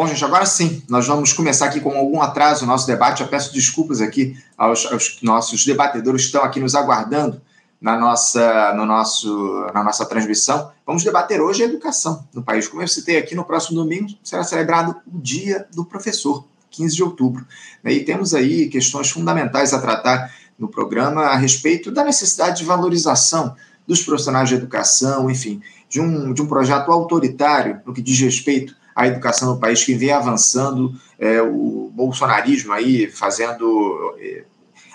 [0.00, 3.20] Bom, gente, agora sim, nós vamos começar aqui com algum atraso o nosso debate.
[3.20, 7.38] Eu peço desculpas aqui aos, aos, nossos debatedores que estão aqui nos aguardando
[7.78, 10.72] na nossa, no nosso, na nossa transmissão.
[10.86, 12.66] Vamos debater hoje a educação no país.
[12.66, 17.02] Como eu citei aqui, no próximo domingo será celebrado o Dia do Professor, 15 de
[17.02, 17.46] outubro.
[17.84, 23.54] E temos aí questões fundamentais a tratar no programa a respeito da necessidade de valorização
[23.86, 25.60] dos profissionais de educação, enfim,
[25.90, 29.94] de um, de um projeto autoritário no que diz respeito à educação no país que
[29.94, 34.16] vem avançando, é, o bolsonarismo aí fazendo.
[34.18, 34.44] É,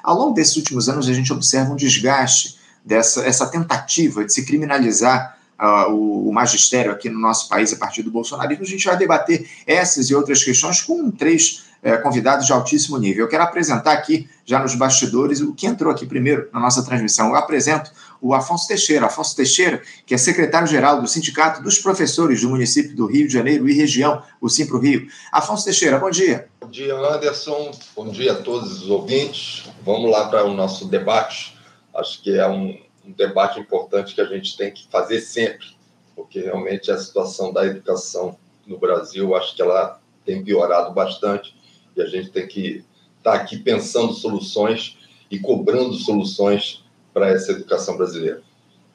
[0.03, 4.45] ao longo desses últimos anos, a gente observa um desgaste dessa essa tentativa de se
[4.45, 8.63] criminalizar uh, o, o, magistério aqui no nosso país a partir do bolsonarismo.
[8.63, 13.25] A gente vai debater essas e outras questões com três é, convidados de altíssimo nível.
[13.25, 17.29] Eu quero apresentar aqui, já nos bastidores, o que entrou aqui primeiro na nossa transmissão.
[17.29, 19.05] Eu apresento o Afonso Teixeira.
[19.05, 23.69] Afonso Teixeira, que é secretário-geral do Sindicato dos Professores do município do Rio de Janeiro
[23.69, 25.07] e região, o Simpro Rio.
[25.31, 26.47] Afonso Teixeira, bom dia.
[26.59, 27.69] Bom dia, Anderson.
[27.95, 29.69] Bom dia a todos os ouvintes.
[29.83, 31.55] Vamos lá para o nosso debate.
[31.93, 35.67] Acho que é um, um debate importante que a gente tem que fazer sempre,
[36.15, 41.53] porque realmente a situação da educação no Brasil, acho que ela tem piorado bastante
[41.95, 42.83] e a gente tem que
[43.17, 44.97] estar tá aqui pensando soluções
[45.29, 48.41] e cobrando soluções para essa educação brasileira.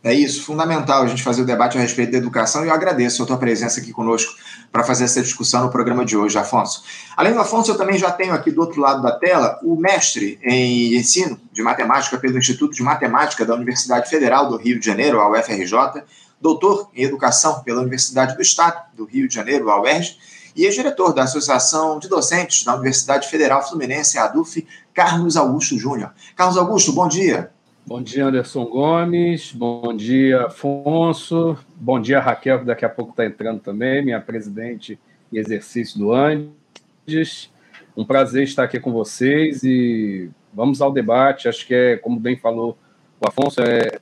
[0.02, 3.22] É isso, fundamental a gente fazer o debate a respeito da educação e eu agradeço
[3.22, 4.34] a tua presença aqui conosco
[4.72, 6.82] para fazer essa discussão no programa de hoje, Afonso.
[7.14, 10.38] Além do Afonso, eu também já tenho aqui do outro lado da tela o mestre
[10.42, 15.20] em ensino de matemática pelo Instituto de Matemática da Universidade Federal do Rio de Janeiro,
[15.20, 16.02] a UFRJ,
[16.40, 20.16] doutor em educação pela Universidade do Estado do Rio de Janeiro, a UERJ,
[20.54, 26.12] e ex-diretor da Associação de Docentes da Universidade Federal Fluminense, ADUF, Carlos Augusto Júnior.
[26.36, 27.50] Carlos Augusto, bom dia.
[27.86, 29.52] Bom dia, Anderson Gomes.
[29.52, 31.58] Bom dia, Afonso.
[31.74, 34.98] Bom dia, Raquel, que daqui a pouco está entrando também, minha presidente
[35.32, 37.50] em exercício do Andes.
[37.96, 41.48] Um prazer estar aqui com vocês e vamos ao debate.
[41.48, 42.76] Acho que é, como bem falou
[43.20, 43.98] o Afonso, é,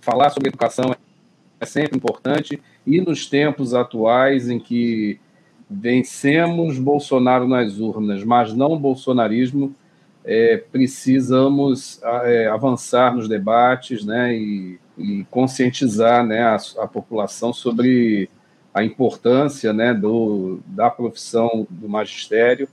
[0.00, 0.94] falar sobre educação
[1.60, 5.20] é sempre importante e nos tempos atuais em que
[5.70, 9.72] vencemos Bolsonaro nas urnas, mas não bolsonarismo,
[10.24, 18.28] é, precisamos é, avançar nos debates né, e, e conscientizar né, a, a, população sobre
[18.74, 22.68] a importância né, do, da profissão do magistério.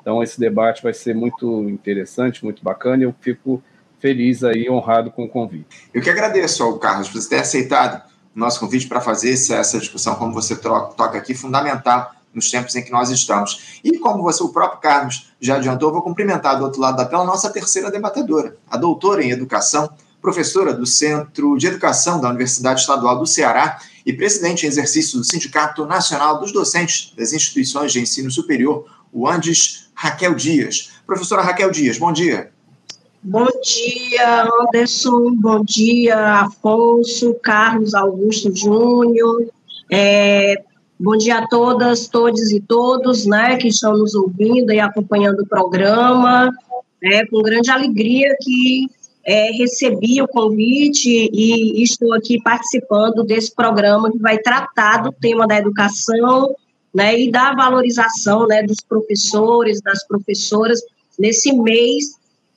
[0.00, 3.62] Então, esse debate vai ser muito interessante, muito bacana, e eu fico
[3.98, 5.88] feliz aí, honrado com o convite.
[5.94, 8.02] Eu que agradeço ao Carlos por ter aceitado
[8.34, 12.82] o nosso convite para fazer essa discussão, como você toca aqui, fundamental nos tempos em
[12.82, 13.80] que nós estamos.
[13.82, 17.22] E como você, o próprio Carlos já adiantou, vou cumprimentar do outro lado da tela
[17.22, 22.80] a nossa terceira debatedora, a doutora em educação, professora do Centro de Educação da Universidade
[22.80, 28.00] Estadual do Ceará e presidente em exercício do Sindicato Nacional dos Docentes das Instituições de
[28.00, 30.90] Ensino Superior, o Andes Raquel Dias.
[31.06, 32.52] Professora Raquel Dias, bom dia.
[33.22, 35.34] Bom dia, Anderson.
[35.34, 39.46] Bom dia, Afonso, Carlos Augusto Júnior.
[39.92, 40.62] É,
[41.02, 45.46] Bom dia a todas, todos e todos, né, que estão nos ouvindo e acompanhando o
[45.46, 46.52] programa.
[47.02, 48.86] É com grande alegria que
[49.24, 55.46] é, recebi o convite e estou aqui participando desse programa que vai tratar do tema
[55.46, 56.54] da educação,
[56.94, 60.82] né, e da valorização, né, dos professores, das professoras
[61.18, 62.10] nesse mês,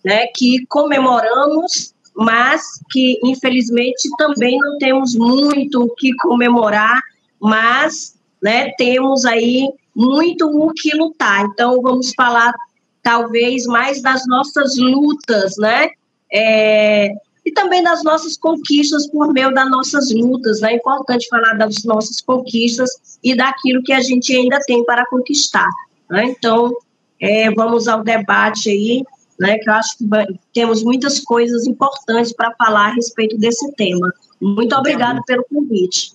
[0.04, 2.62] né, que comemoramos, mas
[2.92, 7.02] que infelizmente também não temos muito o que comemorar,
[7.40, 11.46] mas né, temos aí muito o que lutar.
[11.46, 12.54] Então, vamos falar
[13.02, 15.90] talvez mais das nossas lutas, né?
[16.32, 17.10] É,
[17.46, 20.74] e também das nossas conquistas por meio das nossas lutas, né?
[20.74, 22.90] É importante falar das nossas conquistas
[23.24, 25.70] e daquilo que a gente ainda tem para conquistar.
[26.10, 26.26] Né?
[26.26, 26.72] Então,
[27.20, 29.04] é, vamos ao debate aí,
[29.40, 29.58] né?
[29.60, 30.06] Que eu acho que
[30.54, 34.12] temos muitas coisas importantes para falar a respeito desse tema.
[34.42, 36.14] Muito obrigada pelo convite.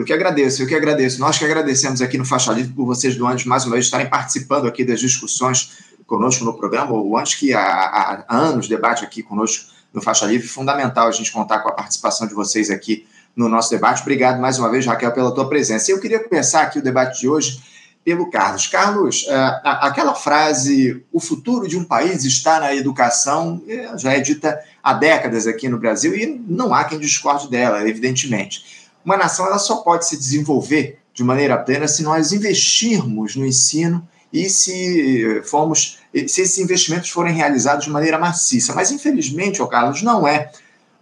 [0.00, 1.20] Eu que agradeço, eu que agradeço.
[1.20, 4.08] Nós que agradecemos aqui no Faixa Livre por vocês do Andes mais uma vez estarem
[4.08, 5.72] participando aqui das discussões
[6.06, 6.92] conosco no programa.
[6.94, 11.30] O Andes que há, há anos debate aqui conosco no Faixa Livre, fundamental a gente
[11.30, 14.00] contar com a participação de vocês aqui no nosso debate.
[14.00, 15.92] Obrigado mais uma vez, Raquel, pela tua presença.
[15.92, 17.60] Eu queria começar aqui o debate de hoje
[18.02, 18.66] pelo Carlos.
[18.68, 24.20] Carlos, é, aquela frase, o futuro de um país está na educação, é, já é
[24.20, 28.79] dita há décadas aqui no Brasil e não há quem discorde dela, evidentemente.
[29.04, 34.06] Uma nação ela só pode se desenvolver de maneira plena se nós investirmos no ensino
[34.32, 38.74] e se formos, se esses investimentos forem realizados de maneira maciça.
[38.74, 40.50] Mas, infelizmente, oh Carlos, não é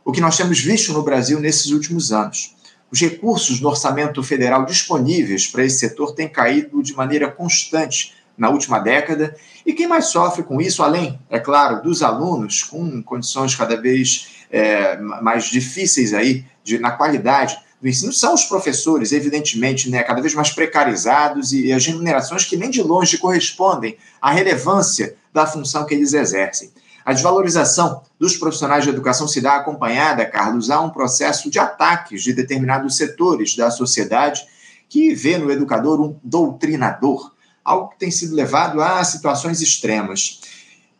[0.04, 2.56] o que nós temos visto no Brasil nesses últimos anos.
[2.90, 8.48] Os recursos no orçamento federal disponíveis para esse setor têm caído de maneira constante na
[8.48, 9.36] última década.
[9.66, 14.28] E quem mais sofre com isso, além, é claro, dos alunos com condições cada vez
[14.50, 20.20] é, mais difíceis aí de, na qualidade do ensino, são os professores, evidentemente, né, cada
[20.20, 25.46] vez mais precarizados e, e as remunerações que nem de longe correspondem à relevância da
[25.46, 26.70] função que eles exercem.
[27.04, 32.22] A desvalorização dos profissionais de educação se dá acompanhada, Carlos, a um processo de ataques
[32.22, 34.44] de determinados setores da sociedade
[34.88, 37.32] que vê no educador um doutrinador,
[37.64, 40.40] algo que tem sido levado a situações extremas,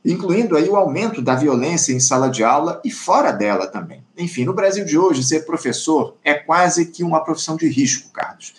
[0.05, 4.03] incluindo aí o aumento da violência em sala de aula e fora dela também.
[4.19, 8.53] Enfim, no Brasil de hoje, ser professor é quase que uma profissão de risco, Carlos.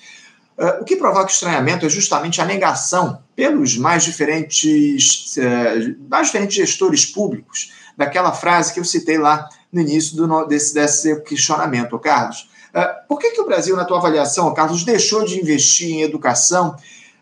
[0.57, 6.55] Uh, o que provoca estranhamento é justamente a negação pelos mais diferentes, uh, mais diferentes
[6.55, 12.49] gestores públicos daquela frase que eu citei lá no início do, desse, desse questionamento, Carlos.
[12.73, 16.75] Uh, por que, que o Brasil, na tua avaliação, Carlos, deixou de investir em educação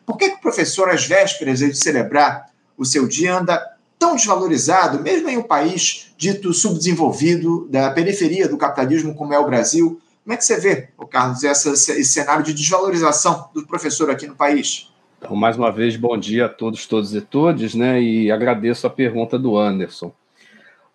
[0.05, 2.45] por que, que o professor, às vésperas de celebrar
[2.77, 8.57] o seu dia, anda tão desvalorizado, mesmo em um país dito subdesenvolvido, da periferia do
[8.57, 9.99] capitalismo como é o Brasil?
[10.23, 14.91] Como é que você vê, Carlos, esse cenário de desvalorização do professor aqui no país?
[15.17, 18.01] Então, mais uma vez, bom dia a todos, todos e todas, né?
[18.01, 20.13] E agradeço a pergunta do Anderson.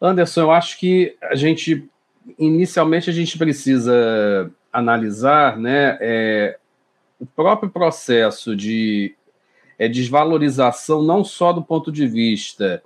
[0.00, 1.88] Anderson, eu acho que a gente,
[2.38, 6.58] inicialmente, a gente precisa analisar, né, é,
[7.20, 9.14] o próprio processo de
[9.78, 12.82] é, desvalorização, não só do ponto de vista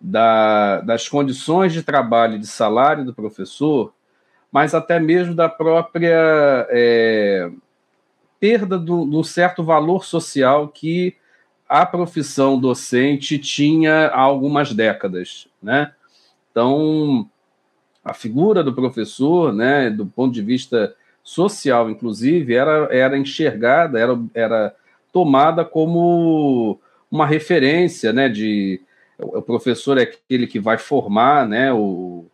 [0.00, 3.92] da, das condições de trabalho e de salário do professor,
[4.50, 7.50] mas até mesmo da própria é,
[8.40, 11.16] perda de um certo valor social que
[11.68, 15.92] a profissão docente tinha há algumas décadas, né?
[16.50, 17.28] Então,
[18.02, 24.18] a figura do professor, né, do ponto de vista social, inclusive, era, era enxergada, era,
[24.32, 24.74] era
[25.12, 26.80] tomada como
[27.10, 28.80] uma referência, né, de
[29.18, 32.26] o professor é aquele que vai formar, né, o,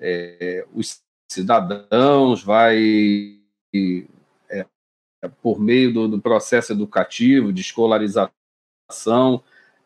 [0.00, 3.38] é, os cidadãos, vai
[4.50, 4.66] é,
[5.42, 8.32] por meio do, do processo educativo, de escolarização,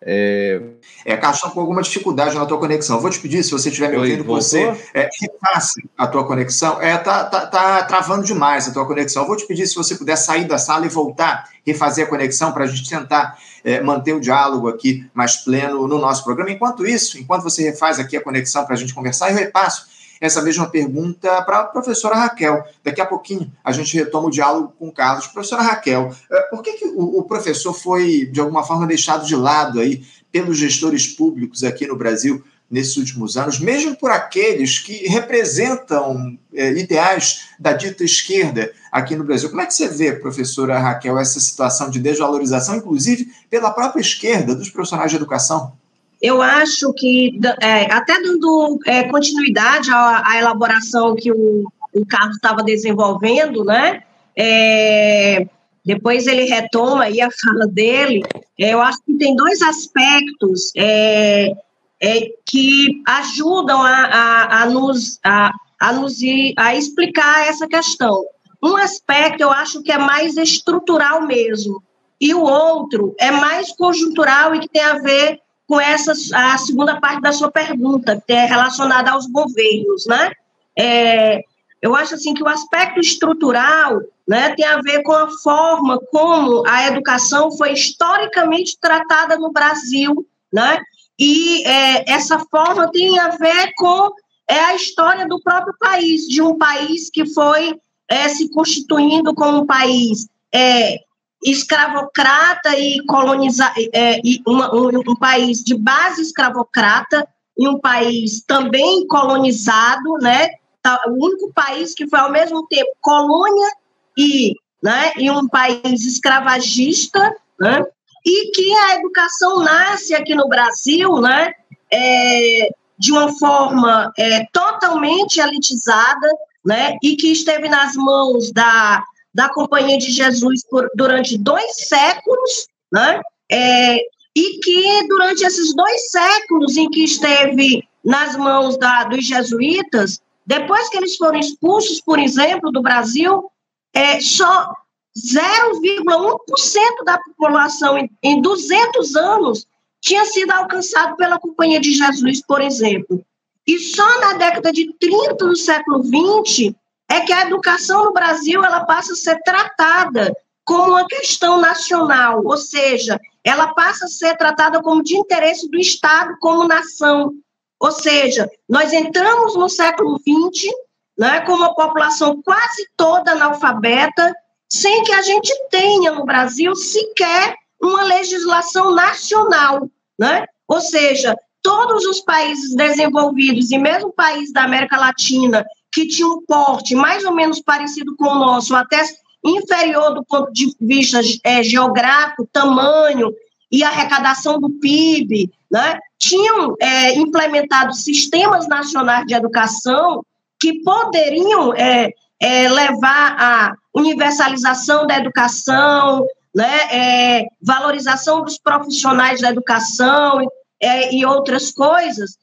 [0.00, 0.60] é,
[1.04, 3.00] é Carlos, com alguma dificuldade na tua conexão.
[3.00, 6.80] vou te pedir, se você estiver me ouvindo, que você é, repasse a tua conexão.
[6.80, 9.26] É, tá, tá, tá, travando demais a tua conexão.
[9.26, 12.64] vou te pedir, se você puder sair da sala e voltar, refazer a conexão para
[12.64, 16.50] a gente tentar é, manter o diálogo aqui mais pleno no nosso programa.
[16.50, 20.42] Enquanto isso, enquanto você refaz aqui a conexão para a gente conversar, eu repasso essa
[20.42, 22.64] mesma pergunta para a professora Raquel.
[22.82, 25.26] Daqui a pouquinho a gente retoma o diálogo com o Carlos.
[25.26, 29.80] Professora Raquel, eh, por que, que o, professor foi, de alguma forma, deixado de lado
[29.80, 36.38] aí pelos gestores públicos aqui no Brasil nesses últimos anos, mesmo por aqueles que representam
[36.52, 39.48] é, ideais da dita esquerda aqui no Brasil.
[39.48, 44.54] Como é que você vê, professora Raquel, essa situação de desvalorização, inclusive pela própria esquerda,
[44.54, 45.72] dos profissionais de educação?
[46.20, 52.36] Eu acho que, é, até dando é, continuidade à, à, elaboração que o, o Carlos
[52.36, 54.02] estava desenvolvendo, né?
[54.36, 55.46] É,
[55.84, 58.22] depois ele retoma aí a fala dele.
[58.58, 61.52] É, eu acho que tem dois aspectos é,
[62.00, 68.24] é, que ajudam a, a, a nos, a, a, nos ir, a explicar essa questão.
[68.62, 71.80] Um aspecto eu acho que é mais estrutural mesmo,
[72.20, 76.98] e o outro é mais conjuntural e que tem a ver com essa a segunda
[76.98, 80.32] parte da sua pergunta, que é relacionada aos governos, né?
[80.76, 81.42] É,
[81.82, 86.66] eu acho assim que o aspecto estrutural, né, tem a ver com a forma como
[86.66, 90.80] a educação foi historicamente tratada no Brasil, né?
[91.18, 94.10] E é, essa forma tem a ver com
[94.50, 99.58] é a história do próprio país, de um país que foi é, se constituindo como
[99.58, 100.96] um país é,
[101.42, 107.26] escravocrata e colonizar é, e uma, um, um, país de base escravocrata
[107.56, 110.48] e um país também colonizado, né?
[110.82, 113.68] Tá, o único país que foi ao mesmo tempo colônia
[114.16, 117.84] e, né, e um país escravagista, né?
[118.24, 121.52] E que a educação nasce aqui no Brasil, né?
[121.92, 122.68] É,
[122.98, 126.28] de uma forma é, totalmente elitizada,
[126.64, 126.96] né?
[127.02, 129.02] E que esteve nas mãos da
[129.38, 133.20] da Companhia de Jesus por, durante dois séculos, né?
[133.48, 133.98] É,
[134.34, 140.88] e que durante esses dois séculos em que esteve nas mãos da, dos jesuítas, depois
[140.88, 143.48] que eles foram expulsos, por exemplo, do Brasil,
[143.94, 144.72] é, só
[145.16, 149.68] 0,1% da população em, em 200 anos
[150.00, 153.24] tinha sido alcançado pela Companhia de Jesus, por exemplo.
[153.64, 156.74] E só na década de 30 do século XX
[157.10, 160.32] é que a educação no Brasil ela passa a ser tratada
[160.64, 165.78] como uma questão nacional, ou seja, ela passa a ser tratada como de interesse do
[165.78, 167.32] Estado como nação.
[167.80, 170.70] Ou seja, nós entramos no século XX
[171.18, 174.34] né, com uma população quase toda analfabeta,
[174.70, 179.88] sem que a gente tenha no Brasil sequer uma legislação nacional.
[180.18, 180.44] Né?
[180.66, 186.44] Ou seja, todos os países desenvolvidos, e mesmo países da América Latina, que tinham um
[186.44, 189.02] porte mais ou menos parecido com o nosso, até
[189.44, 193.32] inferior do ponto de vista é, geográfico, tamanho
[193.70, 200.24] e arrecadação do PIB, né, tinham é, implementado sistemas nacionais de educação
[200.60, 209.50] que poderiam é, é levar à universalização da educação, né, é, valorização dos profissionais da
[209.50, 210.40] educação
[210.80, 212.38] é, e outras coisas,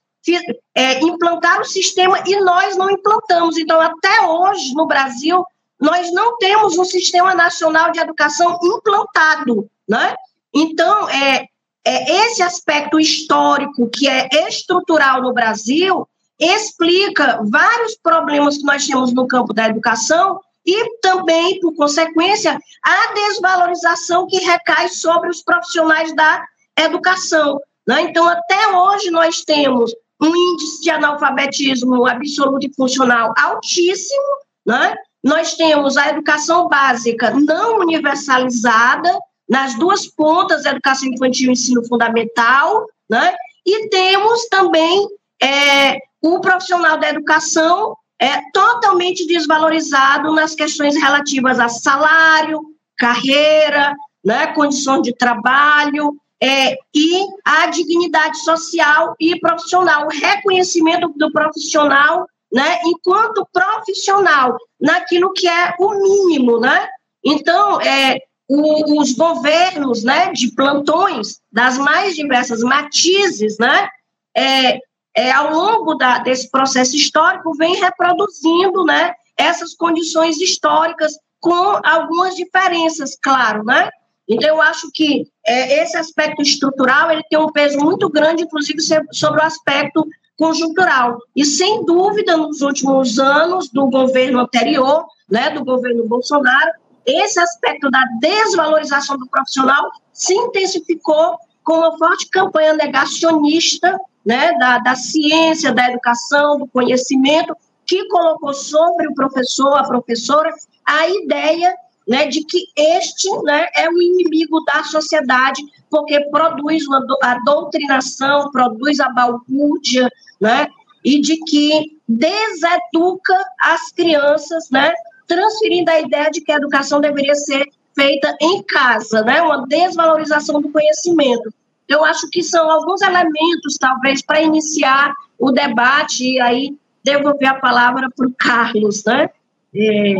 [1.01, 3.57] implantar o sistema e nós não implantamos.
[3.57, 5.45] Então, até hoje, no Brasil,
[5.79, 10.15] nós não temos um sistema nacional de educação implantado, né?
[10.53, 11.45] Então, é,
[11.85, 16.07] é esse aspecto histórico que é estrutural no Brasil
[16.39, 23.13] explica vários problemas que nós temos no campo da educação e também, por consequência, a
[23.13, 26.43] desvalorização que recai sobre os profissionais da
[26.77, 27.59] educação.
[27.87, 28.01] Né?
[28.01, 34.23] Então, até hoje, nós temos um índice de analfabetismo absoluto e funcional altíssimo,
[34.65, 34.95] né?
[35.23, 39.11] Nós temos a educação básica não universalizada,
[39.47, 43.35] nas duas pontas, educação infantil e ensino fundamental, né?
[43.65, 45.07] E temos também
[45.41, 52.61] é, o profissional da educação é, totalmente desvalorizado nas questões relativas a salário,
[52.97, 53.93] carreira,
[54.23, 62.27] né, condições de trabalho é, e a dignidade social e profissional, o reconhecimento do profissional
[62.55, 66.87] né, enquanto profissional, naquilo que é o mínimo, né?
[67.21, 73.89] Então, é, o, os governos, né, de plantões das mais diversas matizes, né,
[74.33, 74.79] é,
[75.17, 81.11] é, ao longo da, desse processo histórico, vem reproduzindo, né, essas condições históricas
[81.41, 83.89] com algumas diferenças, claro, né?
[84.27, 88.79] Então, eu acho que é, esse aspecto estrutural ele tem um peso muito grande, inclusive
[89.11, 90.05] sobre o aspecto
[90.37, 91.17] conjuntural.
[91.35, 96.71] E, sem dúvida, nos últimos anos do governo anterior, né, do governo Bolsonaro,
[97.05, 104.79] esse aspecto da desvalorização do profissional se intensificou com uma forte campanha negacionista né, da,
[104.79, 107.55] da ciência, da educação, do conhecimento,
[107.85, 110.51] que colocou sobre o professor, a professora,
[110.83, 111.75] a ideia
[112.07, 118.51] né, de que este né, é o inimigo da sociedade, porque produz uma, a doutrinação,
[118.51, 120.09] produz a balbúrdia,
[120.39, 120.67] né,
[121.03, 124.93] e de que deseduca as crianças, né,
[125.27, 130.61] transferindo a ideia de que a educação deveria ser feita em casa, né, uma desvalorização
[130.61, 131.53] do conhecimento.
[131.87, 137.59] Eu acho que são alguns elementos, talvez, para iniciar o debate, e aí devolver a
[137.59, 139.29] palavra para o Carlos, né?
[139.75, 140.15] É,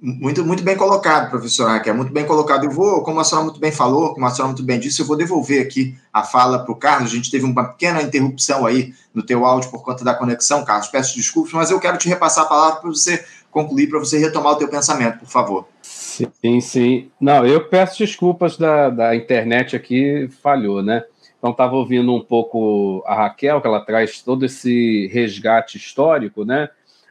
[0.00, 2.64] muito, muito bem colocado, professor Raquel, muito bem colocado.
[2.64, 5.06] Eu vou, como a senhora muito bem falou, como a senhora muito bem disse, eu
[5.06, 7.10] vou devolver aqui a fala para o Carlos.
[7.10, 10.88] A gente teve uma pequena interrupção aí no teu áudio por conta da conexão, Carlos.
[10.88, 14.52] Peço desculpas, mas eu quero te repassar a palavra para você concluir, para você retomar
[14.52, 15.68] o teu pensamento, por favor.
[15.82, 17.10] Sim, sim.
[17.20, 21.02] Não, eu peço desculpas da, da internet aqui, falhou, né?
[21.38, 26.68] Então, estava ouvindo um pouco a Raquel, que ela traz todo esse resgate histórico, né?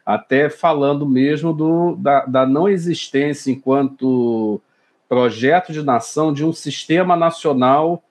[0.08, 4.58] Até falando mesmo do, da, da não existência, enquanto
[5.06, 8.02] projeto de nação, de um sistema nacional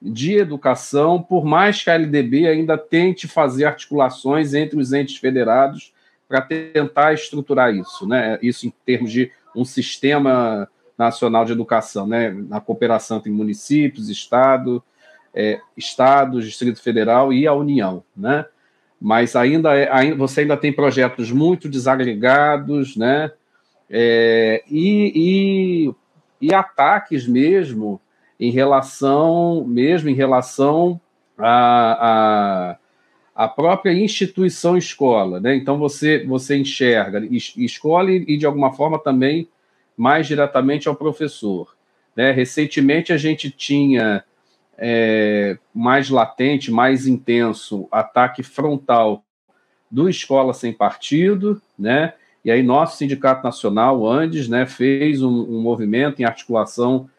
[0.00, 5.94] de educação, por mais que a LDB ainda tente fazer articulações entre os entes federados
[6.28, 8.38] para tentar estruturar isso, né?
[8.42, 12.36] Isso em termos de um sistema nacional de educação, né?
[12.50, 14.84] Na cooperação entre municípios, estado,
[15.32, 18.44] é, estados, Distrito Federal e a União, né?
[19.00, 23.30] Mas ainda, é, ainda você ainda tem projetos muito desagregados, né?
[23.88, 25.12] É, e,
[26.40, 28.00] e, e, ataques mesmo
[28.38, 31.00] em relação mesmo em relação
[31.38, 32.76] à, a
[33.36, 35.54] a própria instituição escola, né?
[35.54, 39.46] Então você você enxerga escola e, e de alguma forma também
[39.94, 41.76] mais diretamente ao professor,
[42.16, 42.30] né?
[42.32, 44.24] Recentemente a gente tinha
[44.78, 49.24] é, mais latente, mais intenso ataque frontal
[49.90, 52.14] do Escola Sem Partido, né?
[52.44, 57.10] E aí nosso Sindicato Nacional, o Andes, né, fez um, um movimento em articulação,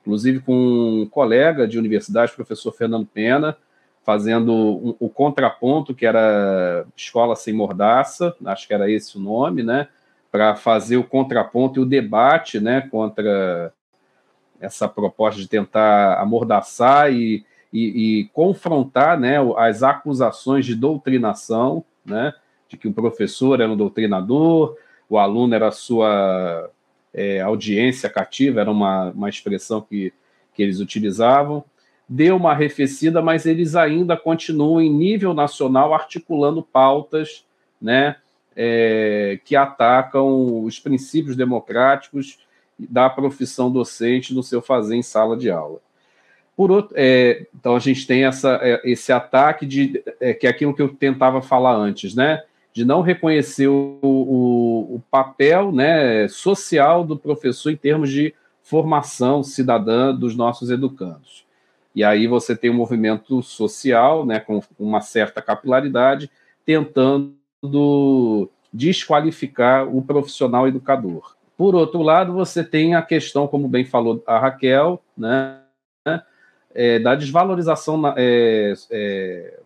[0.00, 3.56] inclusive com um colega de universidade, professor Fernando Pena,
[4.02, 9.62] fazendo um, o contraponto, que era Escola Sem Mordaça, acho que era esse o nome,
[9.62, 9.88] né?
[10.36, 13.72] para fazer o contraponto e o debate né, contra
[14.60, 22.32] essa proposta de tentar amordaçar e, e, e, confrontar né, as acusações de doutrinação, né,
[22.68, 24.76] de que o professor era um doutrinador,
[25.08, 26.70] o aluno era sua
[27.12, 30.12] é, audiência cativa, era uma, uma expressão que,
[30.54, 31.64] que eles utilizavam.
[32.08, 37.44] Deu uma arrefecida, mas eles ainda continuam em nível nacional articulando pautas
[37.80, 38.16] né,
[38.54, 42.38] é, que atacam os princípios democráticos
[42.78, 45.80] da profissão docente no seu fazer em sala de aula.
[46.56, 50.50] Por outro, é, então a gente tem essa, é, esse ataque de é, que é
[50.50, 52.42] aquilo que eu tentava falar antes, né?
[52.72, 59.42] De não reconhecer o, o, o, papel né, social do professor em termos de formação
[59.42, 61.46] cidadã dos nossos educandos.
[61.94, 66.30] E aí você tem um movimento social, né, com uma certa capilaridade,
[66.66, 71.35] tentando desqualificar o profissional educador.
[71.56, 75.60] Por outro lado, você tem a questão, como bem falou a Raquel, né,
[76.74, 79.58] é, da desvalorização é, é,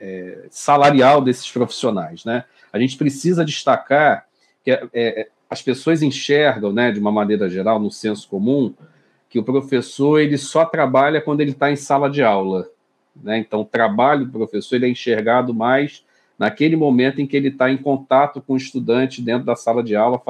[0.00, 2.24] é, salarial desses profissionais.
[2.24, 2.44] Né?
[2.70, 4.26] A gente precisa destacar
[4.62, 8.74] que é, é, as pessoas enxergam, né, de uma maneira geral, no senso comum,
[9.30, 12.68] que o professor ele só trabalha quando ele está em sala de aula.
[13.16, 13.38] Né?
[13.38, 16.04] Então, o trabalho do professor ele é enxergado mais
[16.38, 19.96] naquele momento em que ele está em contato com o estudante dentro da sala de
[19.96, 20.22] aula,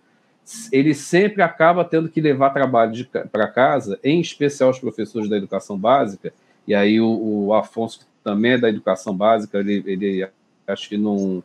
[0.71, 5.78] ele sempre acaba tendo que levar trabalho para casa, em especial os professores da educação
[5.78, 6.34] básica,
[6.65, 10.28] e aí o, o Afonso, que também é da educação básica, ele, ele
[10.67, 11.43] acho que não,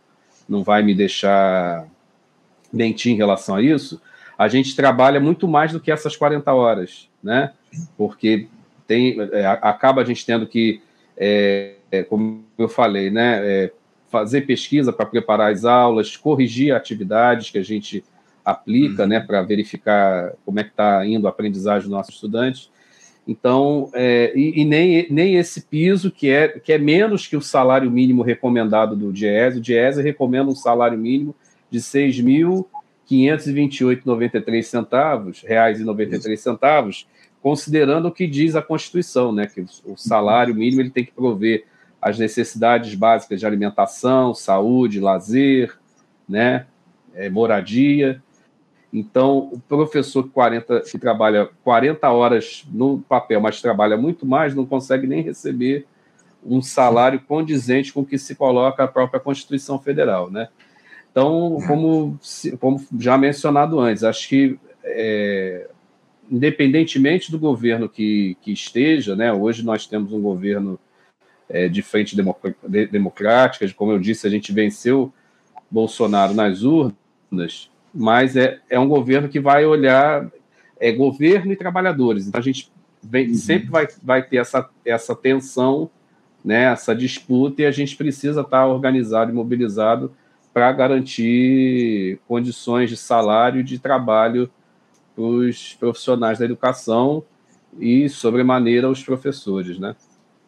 [0.48, 1.86] não vai me deixar
[2.72, 4.00] mentir em relação a isso,
[4.36, 7.52] a gente trabalha muito mais do que essas 40 horas, né?
[7.96, 8.48] Porque
[8.86, 10.80] tem, é, acaba a gente tendo que,
[11.16, 13.72] é, é, como eu falei, né, é,
[14.10, 18.04] fazer pesquisa para preparar as aulas, corrigir atividades que a gente
[18.44, 19.08] aplica, uhum.
[19.08, 22.70] né, para verificar como é que está indo a aprendizagem dos nossos estudantes.
[23.26, 27.40] Então, é, e, e, nem, nem esse piso, que é, que é menos que o
[27.40, 31.34] salário mínimo recomendado do DIES, o DIES recomenda um salário mínimo
[31.70, 32.68] de 6 mil
[33.08, 37.06] 528,93 centavos, reais e 93 centavos,
[37.42, 41.64] considerando o que diz a Constituição, né, que o salário mínimo ele tem que prover
[42.00, 45.76] as necessidades básicas de alimentação, saúde, lazer,
[46.28, 46.66] né,
[47.14, 48.22] é, moradia.
[48.92, 54.54] Então, o professor que, 40, que trabalha 40 horas no papel, mas trabalha muito mais,
[54.54, 55.86] não consegue nem receber
[56.44, 60.48] um salário condizente com o que se coloca a própria Constituição Federal, né?
[61.10, 62.18] Então, como,
[62.58, 65.68] como já mencionado antes, acho que é,
[66.30, 70.78] independentemente do governo que, que esteja, né, hoje nós temos um governo
[71.48, 72.16] é, de frente
[72.90, 75.12] democrática, como eu disse, a gente venceu
[75.70, 80.30] Bolsonaro nas urnas, mas é, é um governo que vai olhar
[80.82, 82.26] é governo e trabalhadores.
[82.26, 83.34] Então a gente vem, uhum.
[83.34, 85.88] sempre vai, vai ter essa, essa tensão,
[86.44, 90.12] né, essa disputa, e a gente precisa estar organizado e mobilizado
[90.52, 94.50] para garantir condições de salário e de trabalho
[95.14, 97.22] para os profissionais da educação
[97.78, 99.94] e, sobremaneira, os professores, né?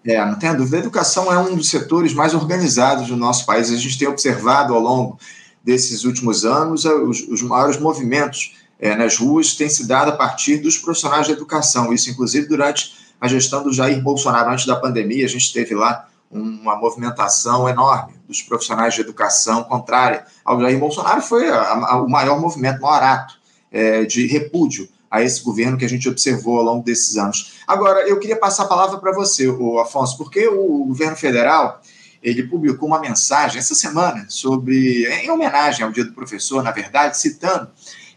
[0.04, 0.76] É, não tenha dúvida.
[0.76, 3.70] A educação é um dos setores mais organizados do nosso país.
[3.70, 5.18] A gente tem observado ao longo
[5.64, 10.58] desses últimos anos os, os maiores movimentos é, nas ruas têm se dado a partir
[10.58, 11.92] dos profissionais da educação.
[11.92, 16.08] Isso, inclusive, durante a gestão do Jair Bolsonaro, antes da pandemia, a gente teve lá
[16.30, 21.22] uma movimentação enorme dos profissionais de educação contrária ao Jair Bolsonaro.
[21.22, 23.34] Foi a, a, o maior movimento, o maior ato
[23.70, 27.54] é, de repúdio a esse governo que a gente observou ao longo desses anos.
[27.68, 29.46] Agora, eu queria passar a palavra para você,
[29.80, 31.80] Afonso, porque o governo federal
[32.24, 37.18] ele publicou uma mensagem essa semana sobre, em homenagem ao Dia do Professor, na verdade,
[37.18, 37.68] citando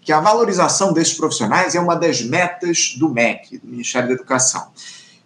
[0.01, 4.69] que a valorização desses profissionais é uma das metas do MEC, do Ministério da Educação.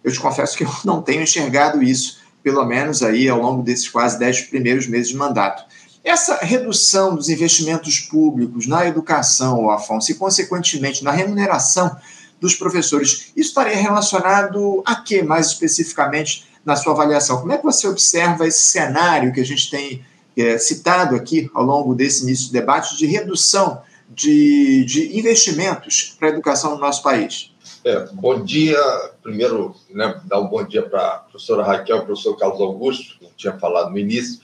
[0.02, 3.88] Eu te confesso que eu não tenho enxergado isso, pelo menos aí ao longo desses
[3.88, 5.64] quase dez primeiros meses de mandato.
[6.02, 11.96] Essa redução dos investimentos públicos na educação, Afonso, e consequentemente na remuneração
[12.40, 17.40] dos professores, isso estaria relacionado a quê, mais especificamente, na sua avaliação?
[17.40, 20.04] Como é que você observa esse cenário que a gente tem
[20.36, 26.28] é, citado aqui ao longo desse início do debate de redução de, de investimentos para
[26.28, 27.50] a educação no nosso país?
[27.84, 28.78] É, bom dia.
[29.22, 33.18] Primeiro, né, dar um bom dia para a professora Raquel e o professor Carlos Augusto,
[33.18, 34.40] que tinha falado no início.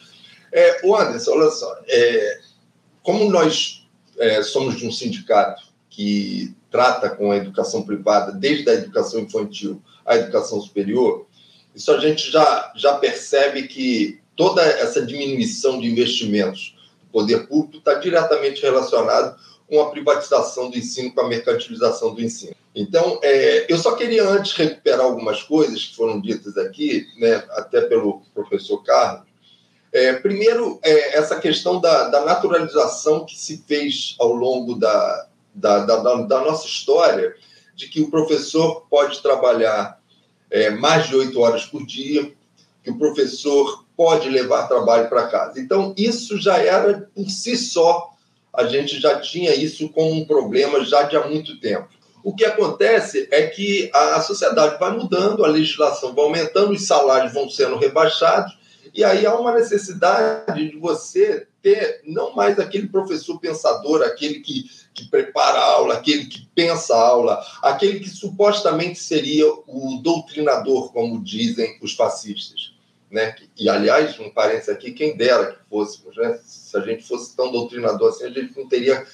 [0.52, 2.40] É, o Anderson, olha só, é,
[3.02, 3.86] como nós
[4.18, 9.80] é, somos de um sindicato que trata com a educação privada, desde a educação infantil
[10.04, 11.26] à educação superior,
[11.74, 17.78] isso a gente já, já percebe que toda essa diminuição de investimentos do poder público
[17.78, 19.36] está diretamente relacionado
[19.68, 22.54] com a privatização do ensino, com a mercantilização do ensino.
[22.74, 27.82] Então, é, eu só queria antes recuperar algumas coisas que foram ditas aqui, né, até
[27.82, 29.28] pelo professor Carlos,
[29.92, 35.84] é, primeiro, é, essa questão da, da, naturalização que se fez ao longo da, da,
[35.84, 37.34] da, da nossa história,
[37.74, 39.97] de que o professor pode trabalhar
[40.50, 42.32] é, mais de oito horas por dia,
[42.82, 45.60] que o professor pode levar trabalho para casa.
[45.60, 48.10] Então, isso já era por si só,
[48.54, 51.88] a gente já tinha isso como um problema já de há muito tempo.
[52.24, 57.32] O que acontece é que a sociedade vai mudando, a legislação vai aumentando, os salários
[57.32, 58.56] vão sendo rebaixados,
[58.94, 64.64] e aí há uma necessidade de você ter não mais aquele professor pensador, aquele que,
[64.98, 70.92] que prepara a aula, aquele que pensa a aula, aquele que supostamente seria o doutrinador,
[70.92, 72.74] como dizem os fascistas.
[73.08, 73.36] Né?
[73.56, 76.38] E, aliás, um parênteses aqui, quem dera que fôssemos, né?
[76.44, 79.06] se a gente fosse tão doutrinador assim, a gente não teria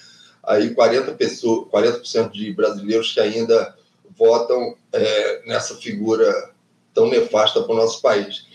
[0.43, 3.77] aí 40%, pessoas, 40 de brasileiros que ainda
[4.17, 6.51] votam é, nessa figura
[6.95, 8.47] tão nefasta para o nosso país.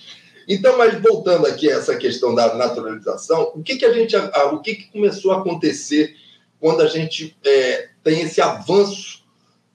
[0.47, 4.59] Então, mas voltando aqui a essa questão da naturalização, o que, que a gente, o
[4.61, 6.15] que, que começou a acontecer
[6.59, 9.23] quando a gente é, tem esse avanço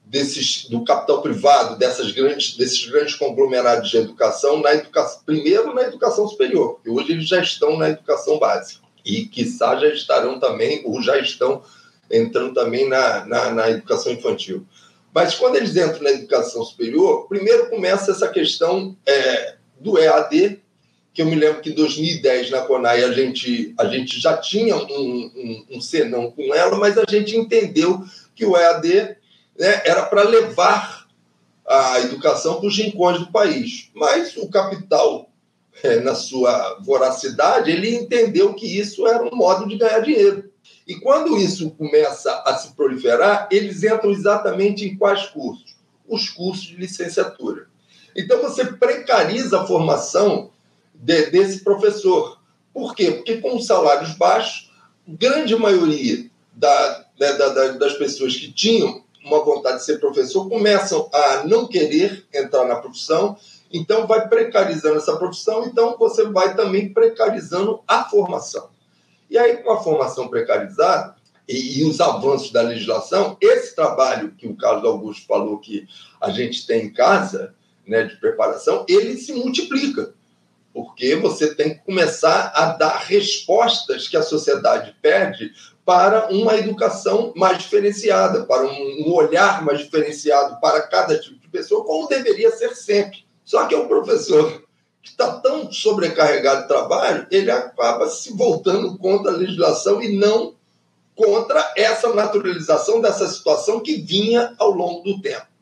[0.04, 5.82] desses, do capital privado, dessas grandes, desses grandes conglomerados de educação, na educação, primeiro na
[5.82, 10.82] educação superior, e hoje eles já estão na educação básica, e quiçá já estarão também,
[10.84, 11.62] ou já estão
[12.10, 14.66] entrando também na, na, na educação infantil.
[15.12, 20.60] Mas quando eles entram na educação superior, primeiro começa essa questão é, do EAD,
[21.14, 24.76] que eu me lembro que em 2010 na Conai a gente, a gente já tinha
[24.76, 29.16] um, um, um senão com ela, mas a gente entendeu que o EAD
[29.56, 31.06] né, era para levar
[31.64, 33.90] a educação para os rincões do país.
[33.94, 35.30] Mas o capital,
[35.84, 40.50] é, na sua voracidade, ele entendeu que isso era um modo de ganhar dinheiro.
[40.84, 45.76] E quando isso começa a se proliferar, eles entram exatamente em quais cursos?
[46.08, 47.68] Os cursos de licenciatura.
[48.16, 50.50] Então você precariza a formação
[51.04, 52.38] de, desse professor.
[52.72, 53.12] Por quê?
[53.12, 54.72] Porque com salários baixos,
[55.06, 60.48] grande maioria da, né, da, da, das pessoas que tinham uma vontade de ser professor
[60.48, 63.36] começam a não querer entrar na profissão,
[63.72, 68.68] então vai precarizando essa profissão, então você vai também precarizando a formação.
[69.28, 71.16] E aí, com a formação precarizada
[71.48, 75.86] e, e os avanços da legislação, esse trabalho que o Carlos Augusto falou que
[76.20, 77.54] a gente tem em casa,
[77.86, 80.14] né, de preparação, ele se multiplica
[80.74, 85.52] porque você tem que começar a dar respostas que a sociedade pede
[85.84, 91.84] para uma educação mais diferenciada, para um olhar mais diferenciado para cada tipo de pessoa,
[91.84, 93.24] como deveria ser sempre.
[93.44, 94.64] Só que o professor
[95.00, 100.54] que está tão sobrecarregado de trabalho, ele acaba se voltando contra a legislação e não
[101.14, 105.53] contra essa naturalização dessa situação que vinha ao longo do tempo.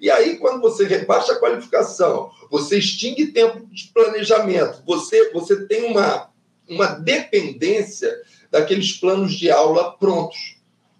[0.00, 5.84] E aí, quando você rebaixa a qualificação, você extingue tempo de planejamento, você, você tem
[5.84, 6.30] uma,
[6.68, 8.10] uma dependência
[8.50, 10.56] daqueles planos de aula prontos.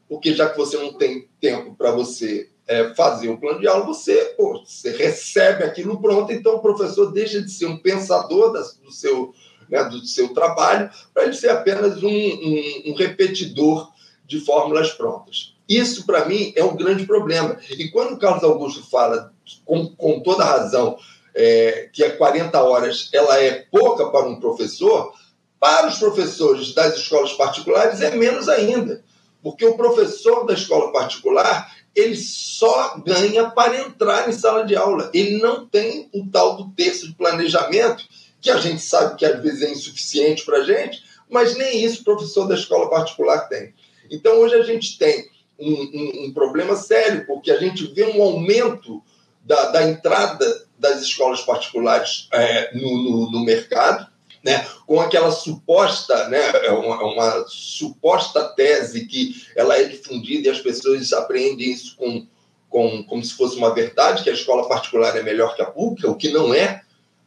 [0.08, 3.84] Porque já que você não tem tempo para você é, fazer o plano de aula,
[3.84, 8.92] você, pô, você recebe aquilo pronto, então o professor deixa de ser um pensador do,
[8.92, 9.34] seu,
[9.68, 13.90] né, do seu trabalho para ele ser apenas um, um, um repetidor
[14.26, 15.56] de fórmulas prontas.
[15.70, 17.56] Isso, para mim, é um grande problema.
[17.70, 19.33] E quando o Carlos Augusto fala,
[19.64, 20.98] com, com toda razão,
[21.33, 25.14] é, que a 40 horas ela é pouca para um professor,
[25.61, 29.04] para os professores das escolas particulares é menos ainda.
[29.40, 35.09] Porque o professor da escola particular ele só ganha para entrar em sala de aula.
[35.14, 38.04] Ele não tem o tal do terço de planejamento,
[38.40, 42.00] que a gente sabe que às vezes é insuficiente para a gente, mas nem isso
[42.00, 43.72] o professor da escola particular tem.
[44.11, 45.29] Então hoje a gente tem
[45.61, 49.03] um, um, um problema sério, porque a gente vê um aumento
[49.44, 54.09] da, da entrada das escolas particulares é, no, no, no mercado,
[54.42, 60.51] né, com aquela suposta, né, é uma, uma, suposta tese que ela é difundida e
[60.51, 62.27] as pessoas apreendem isso com,
[62.68, 66.11] com, como se fosse uma verdade, que a escola particular é melhor que a pública,
[66.11, 66.81] o que não é.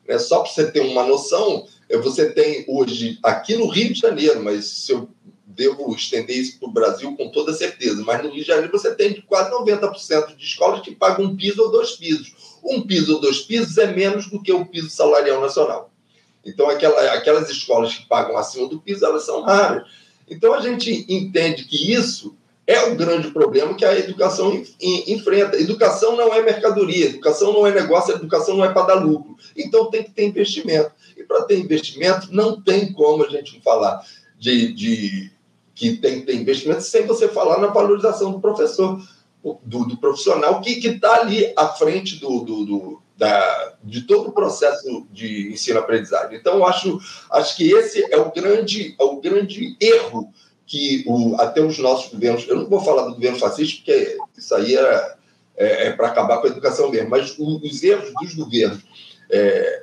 [0.08, 4.00] Né, só para você ter uma noção, é, você tem hoje, aqui no Rio de
[4.00, 5.08] Janeiro, mas se eu
[5.56, 8.94] devo estender isso para o Brasil com toda certeza, mas no Rio de Janeiro você
[8.94, 12.34] tem quase 90% de escolas que pagam um piso ou dois pisos.
[12.64, 15.92] Um piso ou dois pisos é menos do que o piso salarial nacional.
[16.46, 19.88] Então, aquela, aquelas escolas que pagam acima do piso, elas são raras.
[20.30, 22.36] Então, a gente entende que isso
[22.66, 25.60] é o grande problema que a educação enfrenta.
[25.60, 29.38] Educação não é mercadoria, educação não é negócio, educação não é para dar lucro.
[29.56, 30.92] Então, tem que ter investimento.
[31.16, 34.02] E para ter investimento, não tem como a gente falar
[34.38, 35.32] de, de
[35.76, 39.02] que tem ter investimento sem você falar na valorização do professor,
[39.64, 44.34] do, do profissional que está ali à frente do, do, do da, de todo o
[44.34, 46.38] processo de ensino-aprendizagem.
[46.38, 47.00] Então, acho,
[47.32, 50.34] acho que esse é o grande, é o grande erro
[50.66, 54.56] que o, até os nossos governos, eu não vou falar do governo fascista, porque isso
[54.56, 55.16] aí é,
[55.56, 58.82] é, é para acabar com a educação mesmo, mas o, os erros dos governos
[59.32, 59.83] é,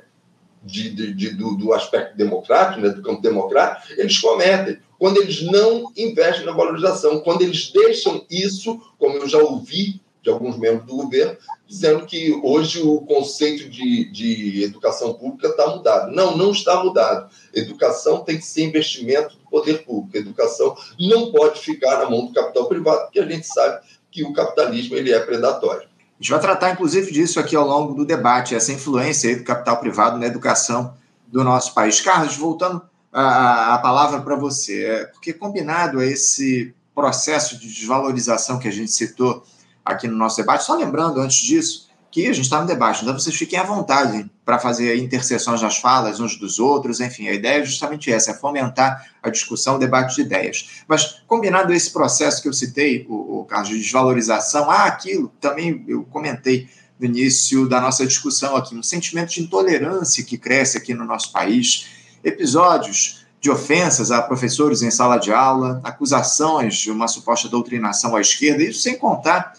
[0.63, 5.41] de, de, de, do, do, aspecto democrático, né, do campo democrático, eles cometem quando eles
[5.41, 10.85] não investem na valorização, quando eles deixam isso, como eu já ouvi de alguns membros
[10.85, 11.35] do governo,
[11.67, 16.11] dizendo que hoje o conceito de, de educação pública está mudado.
[16.11, 17.31] Não, não está mudado.
[17.53, 20.15] Educação tem que ser investimento do poder público.
[20.15, 24.33] Educação não pode ficar na mão do capital privado, porque a gente sabe que o
[24.33, 25.89] capitalismo ele é predatório.
[26.21, 29.79] A gente vai tratar, inclusive, disso aqui ao longo do debate, essa influência do capital
[29.79, 30.93] privado na educação
[31.25, 31.99] do nosso país.
[31.99, 32.79] Carlos, voltando
[33.11, 38.71] a, a palavra para você, é, porque combinado a esse processo de desvalorização que a
[38.71, 39.43] gente citou
[39.83, 40.63] aqui no nosso debate.
[40.63, 44.29] Só lembrando, antes disso, que a gente está no debate, então vocês fiquem à vontade
[44.43, 48.33] para fazer interseções nas falas uns dos outros, enfim, a ideia é justamente essa, é
[48.33, 50.83] fomentar a discussão, o debate de ideias.
[50.87, 55.85] Mas, combinado esse processo que eu citei, o, o caso de desvalorização, ah, aquilo, também
[55.87, 56.67] eu comentei
[56.99, 61.31] no início da nossa discussão aqui, um sentimento de intolerância que cresce aqui no nosso
[61.31, 61.87] país,
[62.21, 68.21] episódios de ofensas a professores em sala de aula, acusações de uma suposta doutrinação à
[68.21, 69.53] esquerda, isso sem contar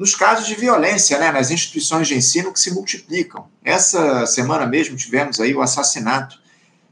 [0.00, 3.46] nos casos de violência né, nas instituições de ensino que se multiplicam.
[3.62, 6.40] Essa semana mesmo tivemos aí o assassinato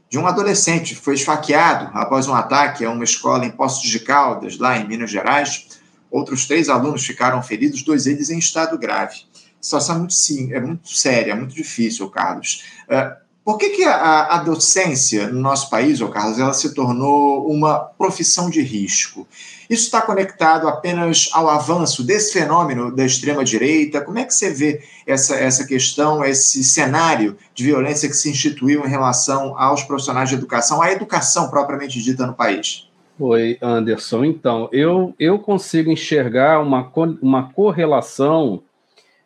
[0.07, 3.99] de um adolescente que foi esfaqueado após um ataque a uma escola em Poços de
[4.01, 5.69] Caldas, lá em Minas Gerais.
[6.11, 9.21] Outros três alunos ficaram feridos, dois deles em estado grave.
[9.59, 12.63] Situação é muito, sim, é muito séria, é muito difícil, Carlos.
[12.87, 17.49] Uh, por que, que a, a, docência no nosso país, ô Carlos, ela se tornou
[17.51, 19.27] uma profissão de risco?
[19.69, 24.01] Isso está conectado apenas ao avanço desse fenômeno da extrema-direita?
[24.01, 28.83] Como é que você vê essa, essa questão, esse cenário de violência que se instituiu
[28.83, 32.89] em relação aos profissionais de educação, à educação propriamente dita no país?
[33.19, 34.25] Oi, Anderson.
[34.25, 38.63] Então, eu, eu consigo enxergar uma, uma correlação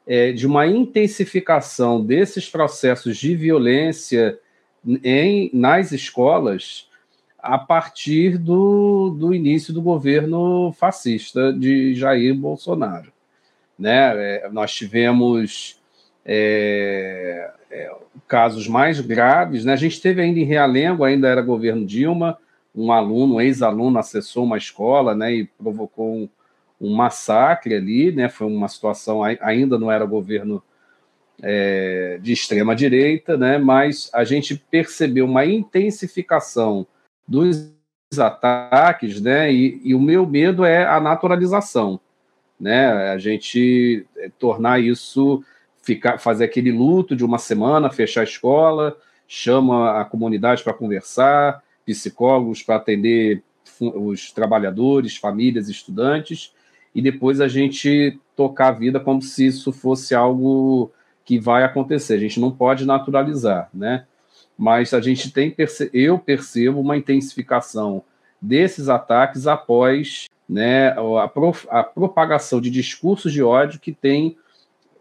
[0.06, 4.38] é, de uma intensificação desses processos de violência
[5.04, 6.88] em, nas escolas
[7.44, 13.12] a partir do, do início do governo fascista de Jair Bolsonaro.
[13.78, 14.14] Né?
[14.16, 15.78] É, nós tivemos
[16.26, 17.94] é, é,
[18.30, 19.66] casos mais graves.
[19.66, 19.74] Né?
[19.74, 22.38] A gente teve ainda em Realengo, ainda era governo Dilma,
[22.74, 26.30] um aluno, um ex-aluno, acessou uma escola né, e provocou um,
[26.80, 28.30] um massacre ali, né?
[28.30, 30.64] Foi uma situação ainda não era governo
[31.42, 33.60] é, de extrema direita, né?
[33.60, 36.88] Mas a gente percebeu uma intensificação
[37.28, 37.74] dos
[38.18, 39.52] ataques, né?
[39.52, 42.00] E, e o meu medo é a naturalização,
[42.60, 43.12] né?
[43.12, 45.44] A gente é, tornar isso
[45.82, 51.62] ficar, fazer aquele luto de uma semana, fechar a escola, chama a comunidade para conversar,
[51.86, 53.44] psicólogos para atender
[53.80, 56.54] os trabalhadores, famílias, estudantes,
[56.96, 60.92] e depois a gente tocar a vida como se isso fosse algo
[61.26, 62.14] que vai acontecer.
[62.14, 64.06] A gente não pode naturalizar, né?
[64.58, 65.56] Mas a gente tem,
[65.92, 68.04] eu percebo uma intensificação
[68.42, 71.32] desses ataques após né, a,
[71.70, 74.38] a propagação de discursos de ódio que tem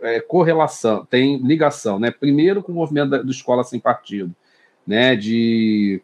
[0.01, 2.11] é, correlação, tem ligação, né?
[2.11, 4.35] Primeiro com o movimento da, do Escola Sem Partido,
[4.87, 5.15] né?
[5.15, 6.03] De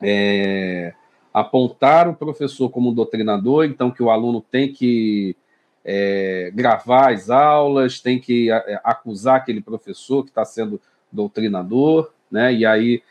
[0.00, 0.94] é,
[1.32, 5.36] apontar o professor como doutrinador, então que o aluno tem que
[5.84, 12.52] é, gravar as aulas, tem que é, acusar aquele professor que está sendo doutrinador, né?
[12.52, 13.02] E aí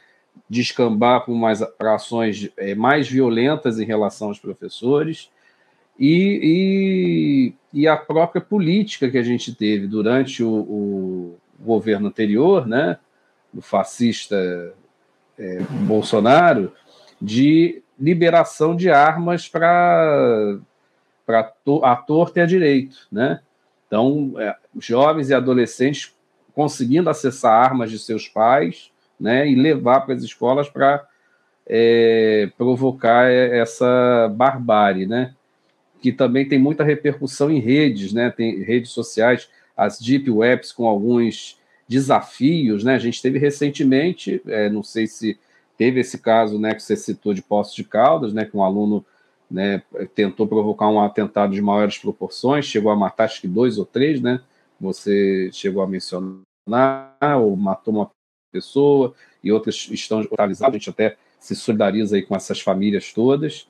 [0.49, 1.25] descambar
[1.77, 5.29] para ações é, mais violentas em relação aos professores.
[5.99, 12.67] E, e, e, a própria política que a gente teve durante o, o governo anterior,
[12.67, 12.99] né,
[13.51, 14.75] do fascista
[15.39, 16.71] é, Bolsonaro,
[17.19, 20.59] de liberação de armas para
[21.27, 23.41] a torta e a direito, né?
[23.87, 26.13] Então, é, jovens e adolescentes
[26.53, 31.05] conseguindo acessar armas de seus pais, né, e levar para as escolas para
[31.65, 35.33] é, provocar essa barbárie, né?
[36.01, 38.29] Que também tem muita repercussão em redes, né?
[38.29, 42.95] Tem redes sociais, as deep webs com alguns desafios, né?
[42.95, 45.37] A gente teve recentemente, é, não sei se
[45.77, 49.05] teve esse caso, né, que você citou de Poços de Caldas, né, que um aluno
[49.49, 49.83] né,
[50.15, 54.19] tentou provocar um atentado de maiores proporções, chegou a matar acho que dois ou três,
[54.19, 54.41] né?
[54.79, 56.43] Você chegou a mencionar,
[57.39, 58.11] ou matou uma
[58.57, 63.67] pessoa, e outras estão hospitalizadas, a gente até se solidariza aí com essas famílias todas.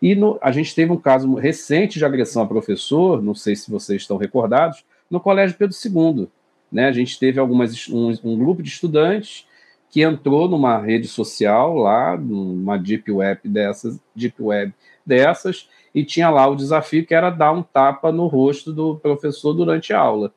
[0.00, 3.70] E no, a gente teve um caso recente de agressão a professor, não sei se
[3.70, 6.28] vocês estão recordados, no Colégio Pedro II.
[6.70, 6.86] Né?
[6.86, 9.46] A gente teve algumas, um, um grupo de estudantes
[9.90, 14.72] que entrou numa rede social lá, numa deep web dessas, deep web
[15.04, 19.54] dessas, e tinha lá o desafio que era dar um tapa no rosto do professor
[19.54, 20.32] durante a aula.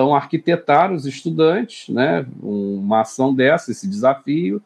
[0.00, 4.62] Então, arquitetaram os estudantes, né, uma ação dessa, esse desafio.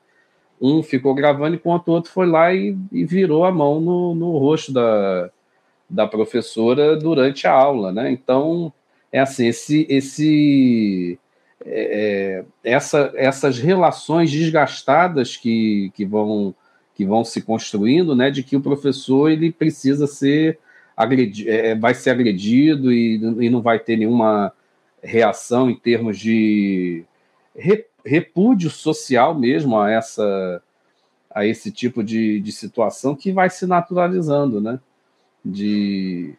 [0.63, 4.39] Um ficou gravando enquanto o outro foi lá e, e virou a mão no, no
[4.39, 5.29] rosto da,
[5.91, 8.13] da professora durante a aula, né?
[8.13, 8.73] Então,
[9.11, 11.19] é assim, esse, esse,
[11.67, 16.55] é, é essa, essas relações desgastadas que, que, vão,
[16.95, 18.31] que vão se construindo, né?
[18.31, 20.61] De que o professor ele precisa ser
[20.97, 24.53] agredido, é, vai ser agredido e, e não vai ter nenhuma
[25.05, 27.05] reação em termos de
[28.05, 30.63] repúdio social mesmo a essa
[31.35, 34.79] a esse tipo de, de situação que vai se naturalizando, né?
[35.45, 36.33] De,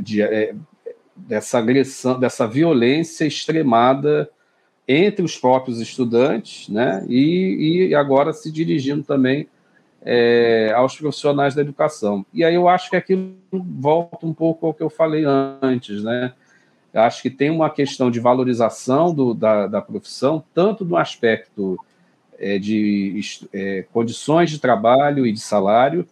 [0.00, 0.54] de é,
[1.14, 4.30] dessa agressão, dessa violência extremada
[4.88, 7.04] entre os próprios estudantes, né?
[7.08, 9.46] E, e agora se dirigindo também
[10.02, 12.24] é, aos profissionais da educação.
[12.32, 15.24] E aí eu acho que aquilo volta um pouco ao que eu falei
[15.62, 16.32] antes, né?
[16.92, 21.78] Acho que tem uma questão de valorização do, da, da profissão, tanto no aspecto
[22.38, 23.20] é, de
[23.52, 26.06] é, condições de trabalho e de salário,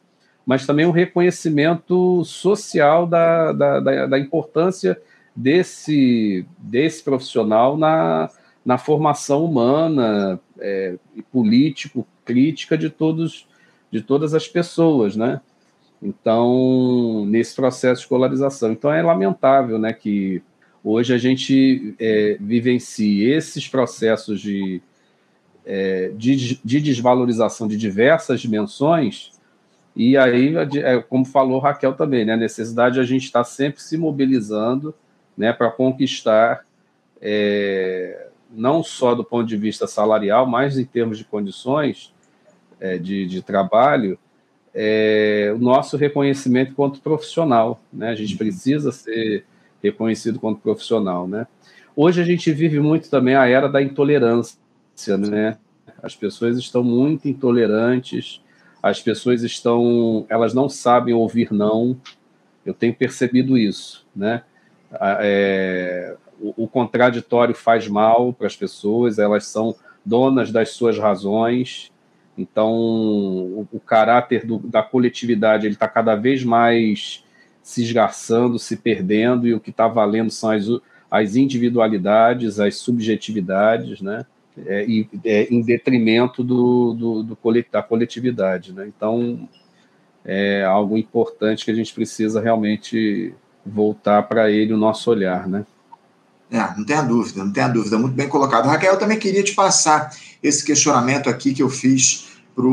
[0.46, 5.00] mas também um reconhecimento social da, da, da, da importância
[5.34, 8.30] desse, desse profissional na,
[8.64, 13.46] na formação humana é, e político, crítica de todos
[13.90, 15.40] de todas as pessoas, né?
[16.02, 18.72] Então, nesse processo de escolarização.
[18.72, 20.42] Então, é lamentável, né, que
[20.82, 24.80] Hoje a gente é, vivencia esses processos de,
[25.66, 29.32] é, de, de, desvalorização de diversas dimensões,
[29.94, 33.82] e aí, é, como falou Raquel também, né, a necessidade de a gente estar sempre
[33.82, 34.94] se mobilizando
[35.36, 36.64] né, para conquistar,
[37.20, 42.14] é, não só do ponto de vista salarial, mas em termos de condições
[42.80, 44.18] é, de, de trabalho,
[44.74, 47.80] é, o nosso reconhecimento enquanto profissional.
[47.92, 48.10] Né?
[48.10, 48.38] A gente uhum.
[48.38, 49.44] precisa ser
[49.82, 51.46] reconhecido quanto profissional, né?
[51.94, 54.56] Hoje a gente vive muito também a era da intolerância,
[55.18, 55.58] né?
[56.02, 58.40] As pessoas estão muito intolerantes,
[58.82, 62.00] as pessoas estão, elas não sabem ouvir não.
[62.64, 64.42] Eu tenho percebido isso, né?
[65.00, 69.74] É, o, o contraditório faz mal para as pessoas, elas são
[70.04, 71.92] donas das suas razões.
[72.36, 77.24] Então, o, o caráter do, da coletividade ele está cada vez mais
[77.68, 80.64] se esgarçando, se perdendo, e o que está valendo são as,
[81.10, 84.24] as individualidades, as subjetividades, né?
[84.66, 87.38] É, e, é, em detrimento do, do, do,
[87.70, 88.72] da coletividade.
[88.72, 88.88] Né?
[88.88, 89.46] Então,
[90.24, 95.46] é algo importante que a gente precisa realmente voltar para ele o nosso olhar.
[95.46, 95.64] Né?
[96.50, 98.66] É, não tenha dúvida, não tenha dúvida, muito bem colocado.
[98.66, 100.10] Raquel, eu também queria te passar
[100.42, 102.27] esse questionamento aqui que eu fiz
[102.58, 102.66] para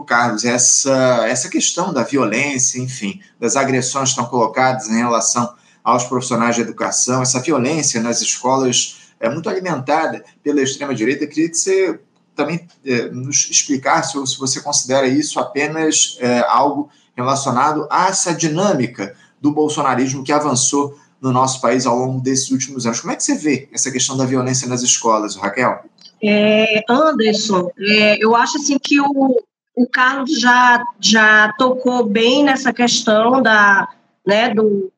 [0.00, 5.54] o Carlos, essa, essa questão da violência, enfim, das agressões que estão colocadas em relação
[5.84, 11.26] aos profissionais de educação, essa violência nas escolas é muito alimentada pela extrema-direita.
[11.26, 12.00] Queria que você
[12.34, 18.32] também é, nos explicasse ou se você considera isso apenas é, algo relacionado a essa
[18.32, 23.00] dinâmica do bolsonarismo que avançou no nosso país ao longo desses últimos anos.
[23.00, 25.84] Como é que você vê essa questão da violência nas escolas, Raquel?
[26.22, 29.42] É, Anderson, é, eu acho assim que o,
[29.76, 33.88] o Carlos já, já tocou bem nessa questão da,
[34.26, 34.92] né, do,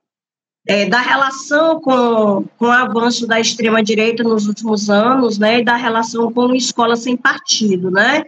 [0.66, 5.76] é, da relação com, com o avanço da extrema-direita nos últimos anos, né, e da
[5.76, 8.24] relação com escola sem partido, né,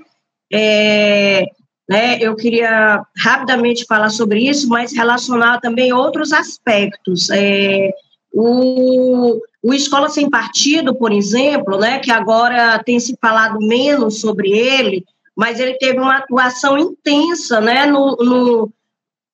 [0.52, 1.46] é,
[1.88, 7.28] né, eu queria rapidamente falar sobre isso, mas relacionar também outros aspectos.
[7.30, 7.90] É,
[8.32, 14.50] o, o Escola Sem Partido, por exemplo, né, que agora tem se falado menos sobre
[14.50, 15.04] ele,
[15.36, 18.72] mas ele teve uma atuação intensa né, no, no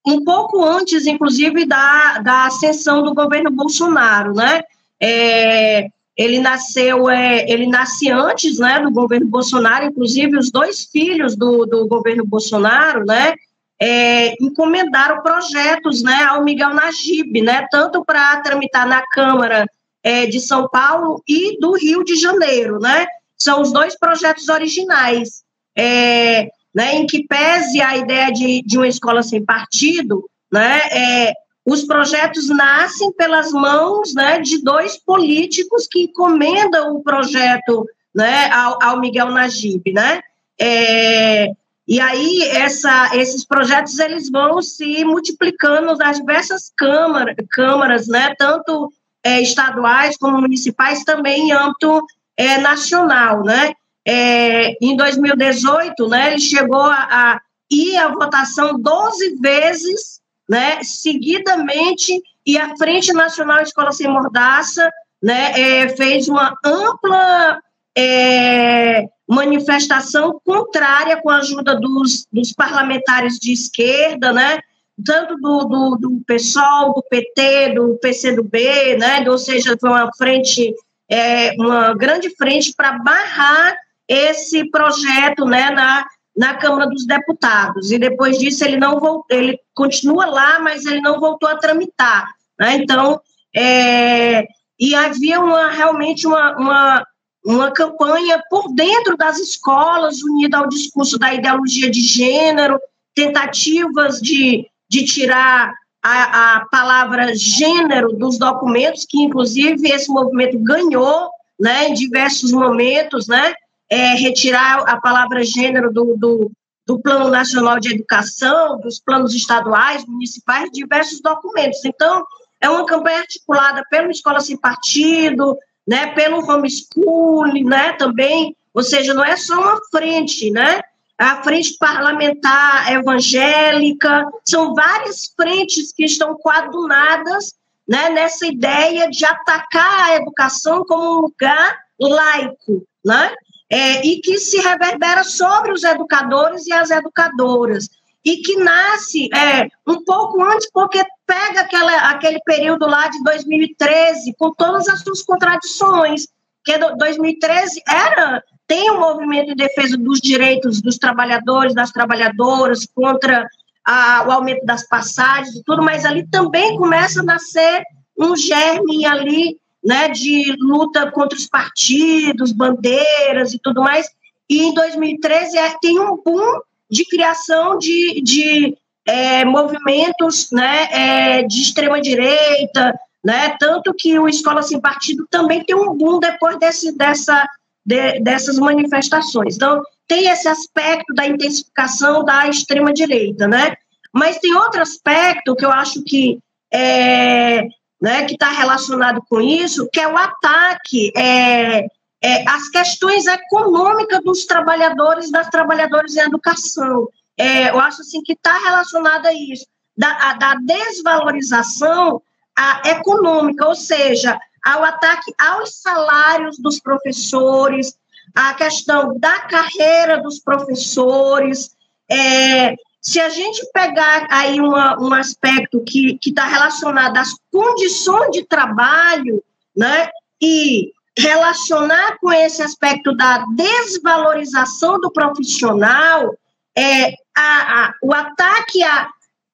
[0.07, 4.33] um pouco antes, inclusive, da, da ascensão do governo Bolsonaro.
[4.33, 4.63] Né?
[5.01, 11.37] É, ele nasceu, é, ele nasce antes né, do governo Bolsonaro, inclusive os dois filhos
[11.37, 13.35] do, do governo Bolsonaro, né,
[13.81, 19.67] é, encomendaram projetos né, ao Miguel Najib, né, tanto para tramitar na Câmara
[20.09, 22.79] é, de São Paulo e do Rio de Janeiro.
[22.81, 23.07] Né,
[23.37, 25.43] são os dois projetos originais,
[25.77, 31.33] é, né, em que pese a ideia de, de uma escola sem partido, né, é,
[31.65, 38.83] os projetos nascem pelas mãos né, de dois políticos que encomendam o projeto né, ao,
[38.83, 40.23] ao Miguel Najib, né?
[40.59, 41.51] É,
[41.87, 48.91] e aí essa, esses projetos eles vão se multiplicando nas diversas câmara, câmaras, né, tanto
[49.25, 52.05] é, estaduais como municipais, também em âmbito
[52.37, 53.73] é, nacional, né?
[54.07, 57.41] É, em 2018, né, ele chegou a, a
[57.71, 64.91] ir à votação 12 vezes né, seguidamente, e a Frente Nacional Escola Sem Mordaça
[65.23, 67.61] né, é, fez uma ampla
[67.95, 74.61] é, manifestação contrária com a ajuda dos, dos parlamentares de esquerda, né,
[75.05, 80.75] tanto do, do, do PSOL, do PT, do PCdoB, né, ou seja, foi uma frente,
[81.11, 83.77] é, uma grande frente para barrar
[84.09, 87.91] esse projeto né, na, na Câmara dos Deputados.
[87.91, 92.33] E depois disso ele não voltou, ele continua lá, mas ele não voltou a tramitar.
[92.59, 92.77] Né?
[92.77, 93.21] Então,
[93.55, 94.47] é,
[94.79, 97.07] e havia uma, realmente uma, uma,
[97.45, 102.79] uma campanha por dentro das escolas, unida ao discurso da ideologia de gênero,
[103.15, 105.73] tentativas de, de tirar
[106.03, 113.27] a, a palavra gênero dos documentos, que inclusive esse movimento ganhou né, em diversos momentos,
[113.27, 113.55] né?
[113.91, 116.51] é, retirar a palavra gênero do, do,
[116.87, 121.85] do Plano Nacional de Educação, dos planos estaduais, municipais, diversos documentos.
[121.85, 122.25] Então,
[122.61, 129.15] é uma campanha articulada pela Escola Sem Partido, né, pelo homeschooling, né, também, ou seja,
[129.15, 130.83] não é só uma frente, né,
[131.19, 137.55] a frente parlamentar evangélica, são várias frentes que estão coadunadas,
[137.89, 143.35] né, nessa ideia de atacar a educação como um lugar laico, né,
[143.69, 147.89] é, e que se reverbera sobre os educadores e as educadoras,
[148.25, 154.35] e que nasce é, um pouco antes, porque pega aquela, aquele período lá de 2013,
[154.39, 156.29] com todas as suas contradições,
[156.65, 163.49] que 2013 era tem um movimento em defesa dos direitos dos trabalhadores, das trabalhadoras, contra
[163.85, 167.83] a, o aumento das passagens e tudo, mas ali também começa a nascer
[168.17, 174.07] um germe ali né, de luta contra os partidos, bandeiras e tudo mais.
[174.51, 176.61] E em 2013 é, tem um boom
[176.91, 182.93] de criação de, de é, movimentos né, é, de extrema direita,
[183.25, 187.47] né, tanto que o Escola Sem Partido também tem um boom depois desse, dessa,
[187.89, 189.57] de, dessas manifestações.
[189.57, 193.75] Então, tem esse aspecto da intensificação da extrema direita, né?
[194.13, 196.39] Mas tem outro aspecto que eu acho que
[196.71, 197.63] é,
[198.01, 201.87] né, que está relacionado com isso, que é o ataque é,
[202.23, 207.09] é, às questões econômicas dos trabalhadores, das trabalhadoras em educação.
[207.39, 209.67] É, eu acho assim que está relacionado a isso,
[209.97, 212.21] da, a, da desvalorização
[212.57, 217.97] a, econômica, ou seja, ao ataque aos salários dos professores,
[218.35, 221.71] a questão da carreira dos professores,
[222.11, 228.45] é, se a gente pegar aí uma, um aspecto que está relacionado às condições de
[228.45, 229.43] trabalho,
[229.75, 230.11] né,
[230.41, 236.37] e relacionar com esse aspecto da desvalorização do profissional,
[236.77, 239.09] é, a, a, o ataque a,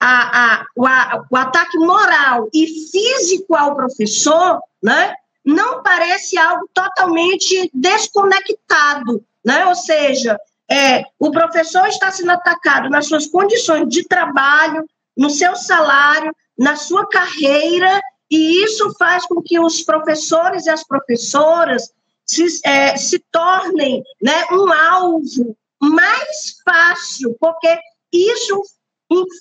[0.06, 0.84] a, o,
[1.30, 9.66] o ataque moral e físico ao professor, né, não parece algo totalmente desconectado, né?
[9.66, 10.38] Ou seja,
[10.70, 14.84] é, o professor está sendo atacado nas suas condições de trabalho,
[15.16, 18.00] no seu salário, na sua carreira,
[18.30, 21.92] e isso faz com que os professores e as professoras
[22.24, 27.78] se, é, se tornem né, um alvo mais fácil, porque
[28.10, 28.62] isso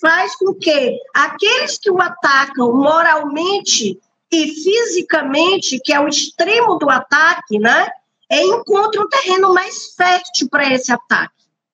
[0.00, 3.98] faz com que aqueles que o atacam moralmente
[4.30, 7.88] e fisicamente, que é o extremo do ataque, né,
[8.30, 11.32] é, encontre um terreno mais fértil para esse ataque.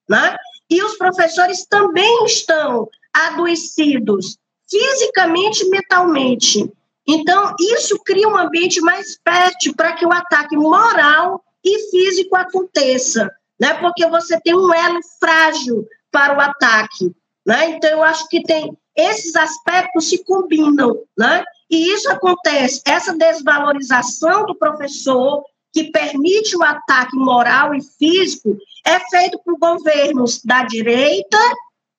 [0.08, 0.36] Né?
[0.68, 4.36] E os professores também estão adoecidos
[4.68, 6.70] fisicamente e mentalmente.
[7.06, 13.30] Então, isso cria um ambiente mais fértil para que o ataque moral e físico aconteça,
[13.58, 13.74] né?
[13.74, 17.12] porque você tem um elo frágil para o ataque.
[17.46, 17.70] Né?
[17.70, 21.44] Então, eu acho que tem esses aspectos se combinam, né?
[21.70, 28.98] E isso acontece, essa desvalorização do professor, que permite o ataque moral e físico, é
[29.08, 31.38] feito por governos da direita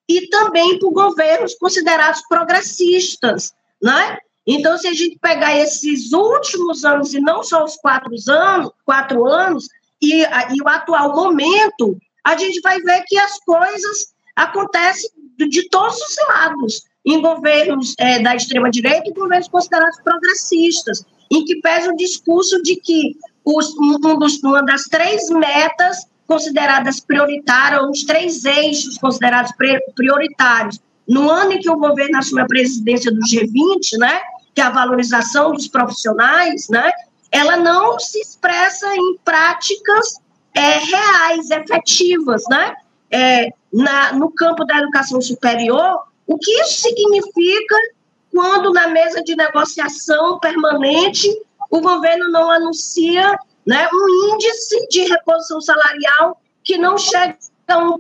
[0.10, 4.18] e também por governos considerados progressistas, né?
[4.46, 9.26] Então, se a gente pegar esses últimos anos, e não só os quatro anos, quatro
[9.26, 9.68] anos
[10.02, 15.10] e, e o atual momento, a gente vai ver que as coisas acontecem
[15.48, 21.62] de todos os lados em governos é, da extrema-direita e governos considerados progressistas, em que
[21.62, 28.04] pesa o discurso de que os, um dos, uma das três metas consideradas prioritárias, os
[28.04, 29.52] três eixos considerados
[29.96, 34.22] prioritários, no ano em que o governo assume a presidência do G20, né,
[34.54, 36.90] que é a valorização dos profissionais, né,
[37.32, 40.22] ela não se expressa em práticas
[40.54, 42.76] é, reais, efetivas, né,
[43.10, 47.76] é, na, no campo da educação superior, o que isso significa
[48.32, 51.28] quando, na mesa de negociação permanente,
[51.70, 57.98] o governo não anuncia né, um índice de reposição salarial que não chega a 1%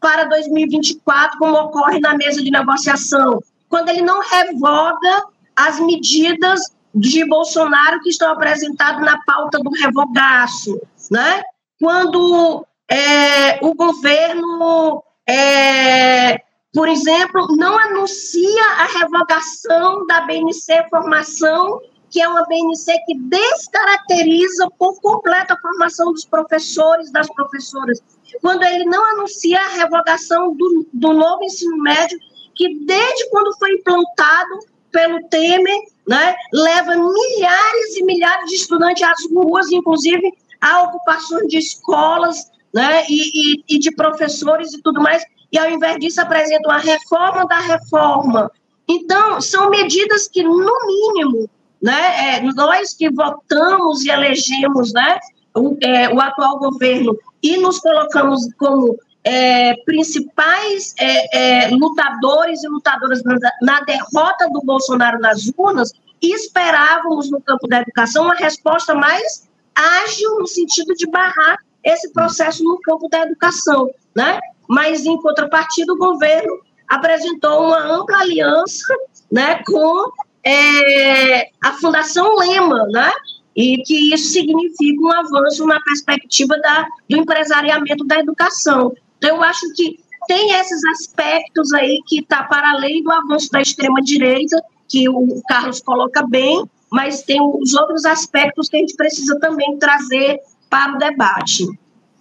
[0.00, 5.24] para 2024, como ocorre na mesa de negociação, quando ele não revoga
[5.56, 6.60] as medidas
[6.94, 11.42] de Bolsonaro que estão apresentadas na pauta do revogaço, né?
[11.80, 16.36] quando é, o governo é,
[16.74, 21.80] por exemplo, não anuncia a revogação da BNC Formação,
[22.10, 27.98] que é uma BNC que descaracteriza por completo a formação dos professores, das professoras.
[28.42, 32.18] Quando ele não anuncia a revogação do, do novo ensino médio,
[32.54, 34.58] que desde quando foi implantado
[34.90, 40.30] pelo Temer, né, leva milhares e milhares de estudantes às ruas, inclusive
[40.60, 45.70] a ocupação de escolas né, e, e, e de professores e tudo mais e, ao
[45.70, 48.50] invés disso, apresentam a reforma da reforma.
[48.88, 51.48] Então, são medidas que, no mínimo,
[51.80, 55.18] né, é, nós que votamos e elegemos né,
[55.54, 62.68] o, é, o atual governo e nos colocamos como é, principais é, é, lutadores e
[62.68, 68.94] lutadoras na, na, derrota do Bolsonaro nas urnas, esperávamos no campo da educação uma resposta
[68.94, 74.38] mais ágil no sentido de barrar esse processo no campo da educação, né?
[74.68, 78.94] mas, em contrapartida, o governo apresentou uma ampla aliança
[79.30, 80.10] né, com
[80.44, 83.10] é, a Fundação Lema, né,
[83.54, 88.92] e que isso significa um avanço na perspectiva da, do empresariamento da educação.
[89.18, 93.60] Então, eu acho que tem esses aspectos aí que está para além do avanço da
[93.60, 99.38] extrema-direita, que o Carlos coloca bem, mas tem os outros aspectos que a gente precisa
[99.38, 100.40] também trazer
[100.72, 101.68] para o debate.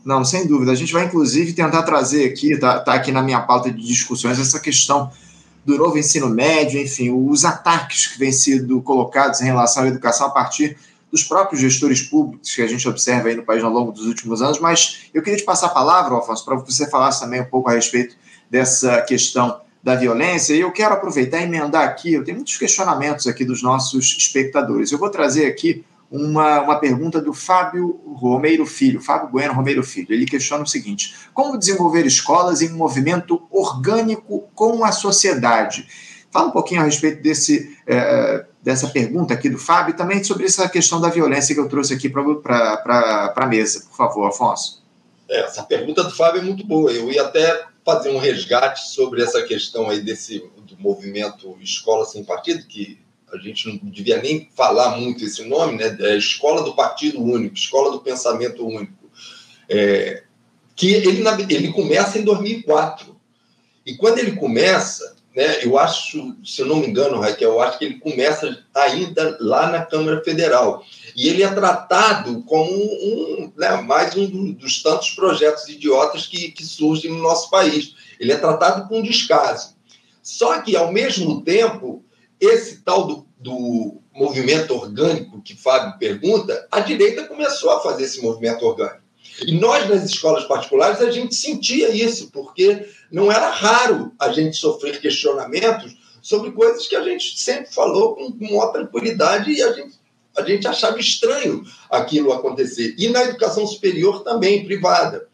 [0.03, 0.73] Não, sem dúvida.
[0.73, 4.37] A gente vai, inclusive, tentar trazer aqui, está tá aqui na minha pauta de discussões,
[4.37, 5.09] essa questão
[5.63, 10.27] do novo ensino médio, enfim, os ataques que vêm sido colocados em relação à educação
[10.27, 10.75] a partir
[11.09, 14.41] dos próprios gestores públicos que a gente observa aí no país ao longo dos últimos
[14.41, 14.59] anos.
[14.59, 17.73] Mas eu queria te passar a palavra, Alfonso, para você falasse também um pouco a
[17.73, 18.15] respeito
[18.49, 20.53] dessa questão da violência.
[20.53, 24.91] E eu quero aproveitar e emendar aqui, eu tenho muitos questionamentos aqui dos nossos espectadores.
[24.91, 30.13] Eu vou trazer aqui uma, uma pergunta do Fábio Romeiro Filho, Fábio Bueno Romeiro Filho.
[30.13, 35.87] Ele questiona o seguinte: como desenvolver escolas em um movimento orgânico com a sociedade?
[36.29, 40.45] Fala um pouquinho a respeito desse, é, dessa pergunta aqui do Fábio e também sobre
[40.45, 44.81] essa questão da violência que eu trouxe aqui para a mesa, por favor, Afonso.
[45.29, 46.91] É, essa pergunta do Fábio é muito boa.
[46.91, 52.23] Eu ia até fazer um resgate sobre essa questão aí desse do movimento Escola Sem
[52.23, 52.99] Partido, que
[53.33, 55.97] a gente não devia nem falar muito esse nome, né?
[55.99, 59.09] É Escola do Partido Único, Escola do Pensamento Único,
[59.69, 60.23] é,
[60.75, 63.15] que ele, ele começa em 2004.
[63.85, 67.79] E quando ele começa, né, eu acho, se eu não me engano, Raquel, eu acho
[67.79, 70.83] que ele começa ainda lá na Câmara Federal.
[71.15, 76.65] E ele é tratado como um, né, mais um dos tantos projetos idiotas que, que
[76.65, 77.95] surgem no nosso país.
[78.19, 79.75] Ele é tratado com descaso.
[80.21, 82.03] Só que, ao mesmo tempo,
[82.41, 88.21] esse tal do, do movimento orgânico que Fábio pergunta, a direita começou a fazer esse
[88.21, 89.01] movimento orgânico.
[89.45, 94.57] E nós, nas escolas particulares, a gente sentia isso, porque não era raro a gente
[94.57, 99.71] sofrer questionamentos sobre coisas que a gente sempre falou com, com maior tranquilidade e a
[99.71, 99.95] gente,
[100.37, 102.95] a gente achava estranho aquilo acontecer.
[102.97, 105.27] E na educação superior também, privada.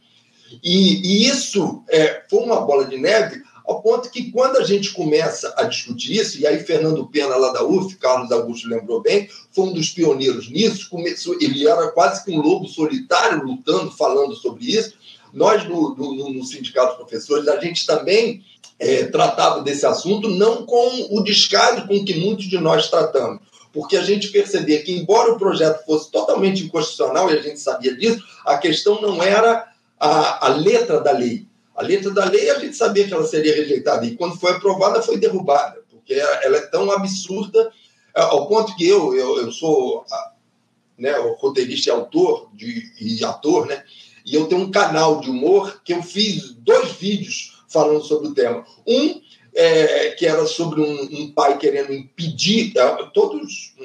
[0.64, 4.94] E, e isso é, foi uma bola de neve ao ponto que, quando a gente
[4.94, 9.30] começa a discutir isso, e aí Fernando Pena, lá da UF, Carlos Augusto lembrou bem,
[9.52, 14.34] foi um dos pioneiros nisso, começou, ele era quase que um lobo solitário lutando, falando
[14.36, 14.94] sobre isso.
[15.34, 18.42] Nós, no, no, no Sindicato dos Professores, a gente também
[18.80, 23.42] é, tratava desse assunto, não com o descaso com que muitos de nós tratamos,
[23.74, 27.94] porque a gente percebia que, embora o projeto fosse totalmente inconstitucional, e a gente sabia
[27.98, 29.68] disso, a questão não era
[30.00, 31.47] a, a letra da lei,
[31.78, 35.00] a letra da lei a gente sabia que ela seria rejeitada e quando foi aprovada
[35.04, 37.72] foi derrubada, porque ela é tão absurda
[38.16, 40.04] é, ao ponto que eu, eu, eu sou
[40.98, 43.84] né, roteirista e autor de, e ator, né?
[44.26, 48.34] E eu tenho um canal de humor que eu fiz dois vídeos falando sobre o
[48.34, 48.66] tema.
[48.86, 49.22] Um
[49.54, 53.76] é, que era sobre um, um pai querendo impedir é, todos,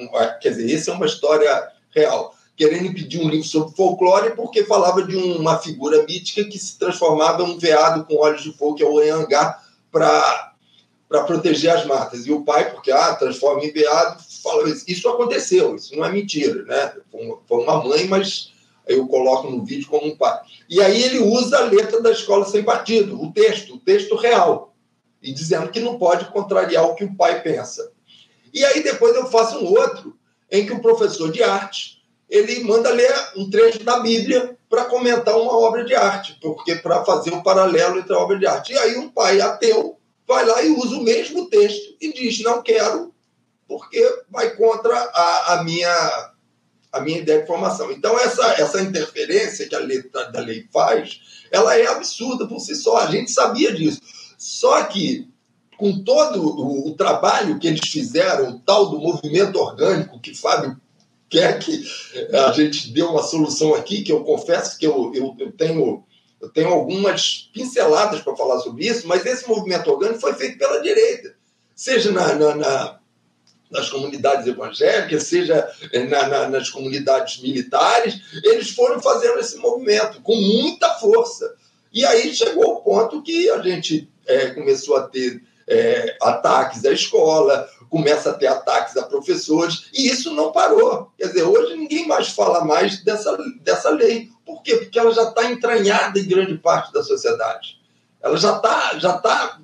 [0.41, 5.03] quer dizer, essa é uma história real querendo impedir um livro sobre folclore porque falava
[5.03, 8.83] de uma figura mítica que se transformava em um veado com olhos de fogo, que
[8.83, 10.53] é o Anhangá, para
[11.27, 12.27] proteger as matas.
[12.27, 14.85] E o pai, porque ah, transforma em veado, fala isso.
[14.87, 16.93] Isso aconteceu, isso não é mentira, né?
[17.47, 18.53] Foi uma mãe, mas
[18.87, 20.41] eu coloco no vídeo como um pai.
[20.69, 24.75] E aí ele usa a letra da escola sem partido, o texto, o texto real,
[25.23, 27.93] e dizendo que não pode contrariar o que o pai pensa.
[28.53, 30.17] E aí depois eu faço um outro
[30.51, 32.02] em que o professor de arte
[32.33, 37.05] ele manda ler um trecho da Bíblia para comentar uma obra de arte, porque para
[37.05, 38.73] fazer o um paralelo entre a obra de arte.
[38.73, 42.63] E aí um pai ateu vai lá e usa o mesmo texto e diz: não
[42.63, 43.13] quero,
[43.69, 46.33] porque vai contra a, a minha
[46.91, 47.91] a minha ideia de formação.
[47.91, 51.21] Então, essa, essa interferência que a letra da lei faz,
[51.51, 52.99] ela é absurda por si só.
[52.99, 54.01] A gente sabia disso.
[54.37, 55.27] Só que,
[55.79, 60.77] com todo o, o trabalho que eles fizeram, o tal do movimento orgânico que Fábio
[61.33, 61.83] quer que
[62.35, 66.05] a gente dê uma solução aqui, que eu confesso que eu, eu, eu tenho,
[66.39, 70.83] eu tenho algumas pinceladas para falar sobre isso, mas esse movimento orgânico foi feito pela
[70.83, 71.35] direita,
[71.75, 73.03] seja na, na, na
[73.71, 75.67] nas comunidades evangélicas, seja
[76.11, 81.55] na, na, nas comunidades militares, eles foram fazendo esse movimento com muita força.
[81.91, 86.93] E aí chegou o ponto que a gente é, começou a ter é, ataques à
[86.93, 91.11] escola, começa a ter ataques a professores, e isso não parou.
[91.17, 94.29] Quer dizer, hoje ninguém mais fala mais dessa, dessa lei.
[94.45, 94.77] Por quê?
[94.77, 97.81] Porque ela já está entranhada em grande parte da sociedade.
[98.21, 98.99] Ela já está.
[98.99, 99.61] Já tá,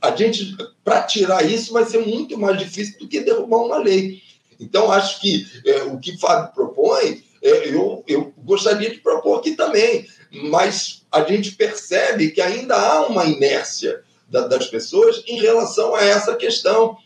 [0.00, 4.20] a gente, para tirar isso, vai ser muito mais difícil do que derrubar uma lei.
[4.60, 9.56] Então, acho que é, o que Fábio propõe, é, eu, eu gostaria de propor aqui
[9.56, 10.06] também,
[10.50, 16.04] mas a gente percebe que ainda há uma inércia da, das pessoas em relação a
[16.04, 16.96] essa questão.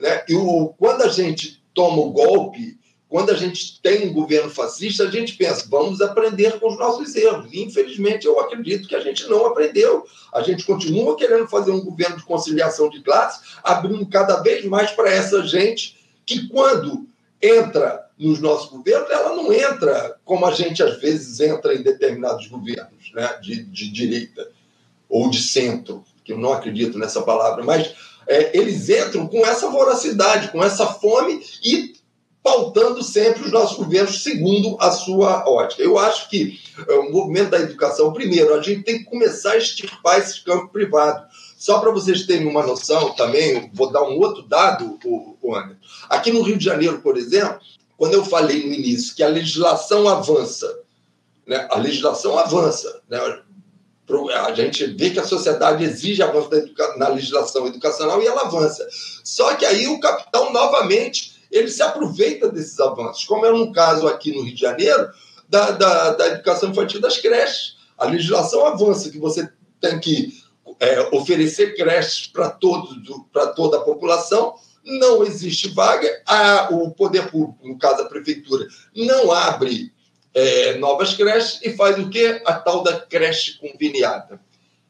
[0.00, 0.24] Né?
[0.28, 2.78] E o, quando a gente toma o golpe,
[3.08, 7.16] quando a gente tem um governo fascista, a gente pensa, vamos aprender com os nossos
[7.16, 7.48] erros.
[7.50, 10.04] E, infelizmente, eu acredito que a gente não aprendeu.
[10.32, 14.90] A gente continua querendo fazer um governo de conciliação de classes, abrindo cada vez mais
[14.90, 15.96] para essa gente
[16.26, 17.06] que, quando
[17.40, 22.48] entra nos nossos governos, ela não entra como a gente às vezes entra em determinados
[22.48, 24.50] governos né, de, de direita
[25.08, 27.94] ou de centro, que eu não acredito nessa palavra, mas
[28.28, 31.94] é, eles entram com essa voracidade, com essa fome e
[32.42, 35.82] pautando sempre os nossos governos segundo a sua ótica.
[35.82, 39.56] Eu acho que é, o movimento da educação, primeiro, a gente tem que começar a
[39.56, 41.26] extirpar esse campo privado.
[41.58, 45.80] Só para vocês terem uma noção também, vou dar um outro dado, o, o Anderson.
[46.08, 47.58] Aqui no Rio de Janeiro, por exemplo,
[47.96, 50.72] quando eu falei no início que a legislação avança,
[51.46, 53.18] né, a legislação avança, né,
[54.34, 56.48] a gente vê que a sociedade exige avanço
[56.96, 58.86] na legislação educacional e ela avança.
[59.22, 64.06] Só que aí o capital, novamente, ele se aproveita desses avanços, como é no caso
[64.08, 65.10] aqui no Rio de Janeiro,
[65.48, 67.76] da, da, da educação infantil das creches.
[67.96, 69.48] A legislação avança, que você
[69.80, 70.32] tem que
[70.80, 74.54] é, oferecer creches para toda a população,
[74.84, 79.92] não existe vaga, a, o poder público, no caso a prefeitura, não abre
[80.34, 82.42] é, novas creches e faz o quê?
[82.44, 84.40] A tal da creche conveniada.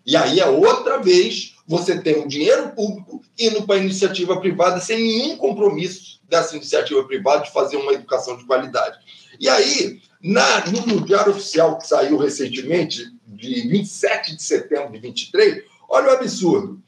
[0.05, 4.81] E aí é outra vez você tem o dinheiro público indo para a iniciativa privada
[4.81, 8.99] sem nenhum compromisso dessa iniciativa privada de fazer uma educação de qualidade.
[9.39, 15.63] E aí, na, no Diário Oficial que saiu recentemente, de 27 de setembro de 23,
[15.89, 16.81] olha o absurdo.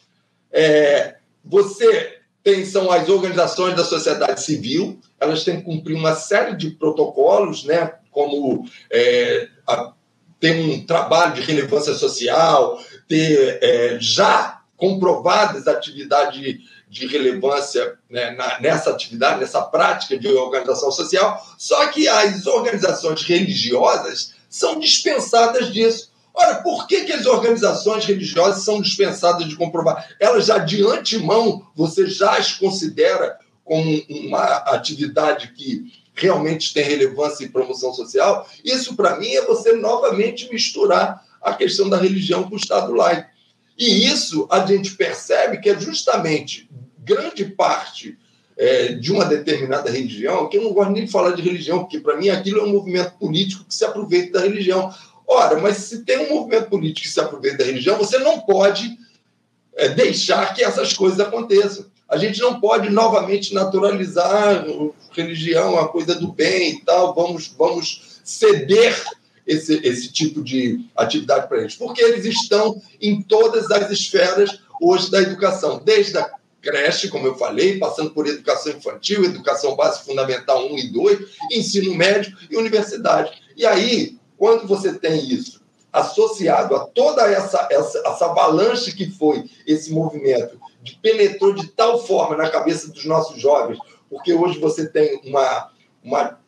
[0.51, 6.57] É, você tem, são as organizações da sociedade civil, elas têm que cumprir uma série
[6.57, 9.93] de protocolos, né, como é, a,
[10.39, 18.61] ter um trabalho de relevância social, ter é, já comprovadas atividades de relevância né, na,
[18.61, 26.11] nessa atividade, nessa prática de organização social, só que as organizações religiosas são dispensadas disso.
[26.35, 30.09] Ora, por que, que as organizações religiosas são dispensadas de comprovar?
[30.19, 35.93] Elas já de antemão, você já as considera como uma atividade que
[36.27, 38.49] realmente tem relevância e promoção social?
[38.65, 43.29] Isso, para mim, é você novamente misturar a questão da religião com o Estado laico.
[43.79, 46.69] E isso a gente percebe que é justamente
[46.99, 48.19] grande parte
[48.57, 51.99] é, de uma determinada religião, que eu não gosto nem de falar de religião, porque
[51.99, 54.95] para mim aquilo é um movimento político que se aproveita da religião.
[55.27, 58.99] Ora, mas se tem um movimento político que se aproveita da religião, você não pode
[59.75, 61.87] é, deixar que essas coisas aconteçam.
[62.11, 64.67] A gente não pode novamente naturalizar
[65.13, 69.01] religião, a coisa do bem e tal, vamos, vamos ceder
[69.47, 75.11] esse, esse tipo de atividade para eles, porque eles estão em todas as esferas hoje
[75.11, 76.31] da educação, desde a
[76.61, 81.19] creche, como eu falei, passando por educação infantil, educação básica fundamental 1 e 2,
[81.53, 83.31] ensino médio e universidade.
[83.57, 85.61] E aí, quando você tem isso
[85.93, 90.61] associado a toda essa, essa, essa avalanche que foi esse movimento,
[91.03, 93.79] penetrou de tal forma na cabeça dos nossos jovens,
[94.09, 95.71] porque hoje você tem uma,
[96.03, 96.39] uma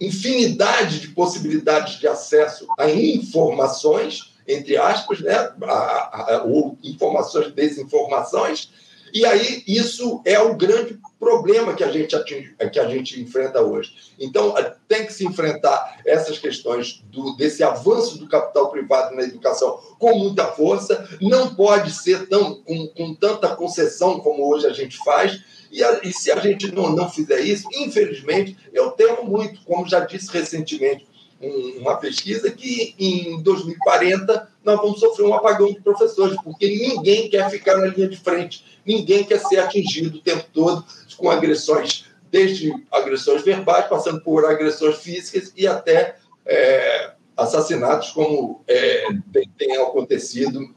[0.00, 5.34] infinidade de possibilidades de acesso a informações, entre aspas, né?
[5.62, 8.72] A, a, ou informações, desinformações,
[9.12, 13.60] e aí isso é o grande problema que a gente atinge, que a gente enfrenta
[13.60, 13.92] hoje.
[14.18, 14.54] Então
[14.88, 20.18] tem que se enfrentar essas questões do, desse avanço do capital privado na educação com
[20.18, 21.08] muita força.
[21.20, 25.40] Não pode ser tão com, com tanta concessão como hoje a gente faz
[25.70, 29.88] e, a, e se a gente não, não fizer isso, infelizmente, eu temo muito, como
[29.88, 31.06] já disse recentemente
[31.40, 37.30] um, uma pesquisa, que em 2040 nós vamos sofrer um apagão de professores, porque ninguém
[37.30, 40.84] quer ficar na linha de frente, ninguém quer ser atingido o tempo todo
[41.16, 46.16] com agressões, desde agressões verbais, passando por agressões físicas e até
[46.46, 50.74] é, assassinatos, como é, tem, tem acontecido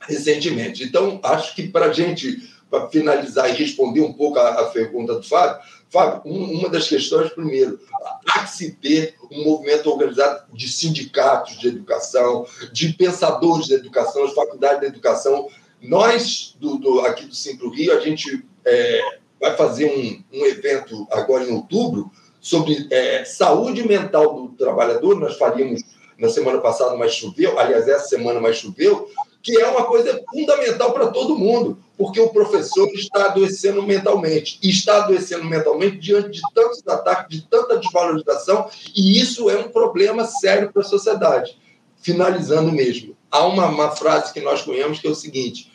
[0.00, 0.84] recentemente.
[0.84, 5.14] Então, acho que para a gente para finalizar e responder um pouco a, a pergunta
[5.14, 5.60] do Fábio,
[5.90, 7.80] Fábio, um, uma das questões, primeiro,
[8.28, 14.26] há que se ter um movimento organizado de sindicatos de educação, de pensadores de educação,
[14.26, 15.48] de faculdades de educação.
[15.80, 21.06] Nós, do, do aqui do Simpro Rio, a gente é, vai fazer um, um, evento
[21.10, 22.10] agora em outubro
[22.40, 25.18] sobre é, saúde mental do trabalhador.
[25.18, 25.82] Nós faríamos
[26.18, 29.08] na semana passada, mas choveu, aliás, essa semana mais choveu,
[29.48, 34.68] que é uma coisa fundamental para todo mundo, porque o professor está adoecendo mentalmente, e
[34.68, 40.26] está adoecendo mentalmente diante de tantos ataques, de tanta desvalorização, e isso é um problema
[40.26, 41.56] sério para a sociedade.
[41.96, 45.72] Finalizando mesmo, há uma, uma frase que nós conhecemos que é o seguinte: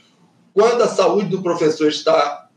[0.54, 2.48] quando a saúde do professor está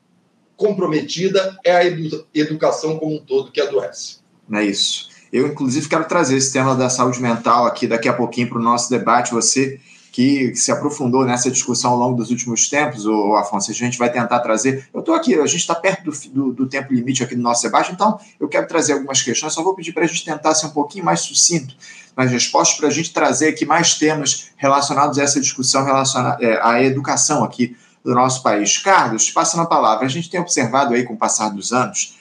[0.55, 4.19] comprometida, é a edu educação como um todo que adoece.
[4.53, 5.09] É isso.
[5.33, 8.63] Eu, inclusive, quero trazer esse tema da saúde mental aqui daqui a pouquinho para o
[8.63, 9.33] nosso debate.
[9.33, 9.81] Você
[10.17, 14.11] que se aprofundou nessa discussão ao longo dos últimos tempos, o Afonso, a gente vai
[14.11, 14.89] tentar trazer.
[14.95, 17.63] Eu estou aqui, a gente está perto do, do, do, tempo limite aqui do nosso
[17.65, 20.69] debate, então eu quero trazer algumas questões, só vou pedir para a gente tentar ser
[20.69, 21.77] um pouquinho mais sucinto
[22.17, 26.59] nas respostas, para a gente trazer aqui mais temas relacionados a essa discussão relacionada é,
[26.63, 28.79] à educação aqui do nosso país.
[28.79, 32.17] Carlos, passando a palavra, a gente tem observado aí com o passar dos anos,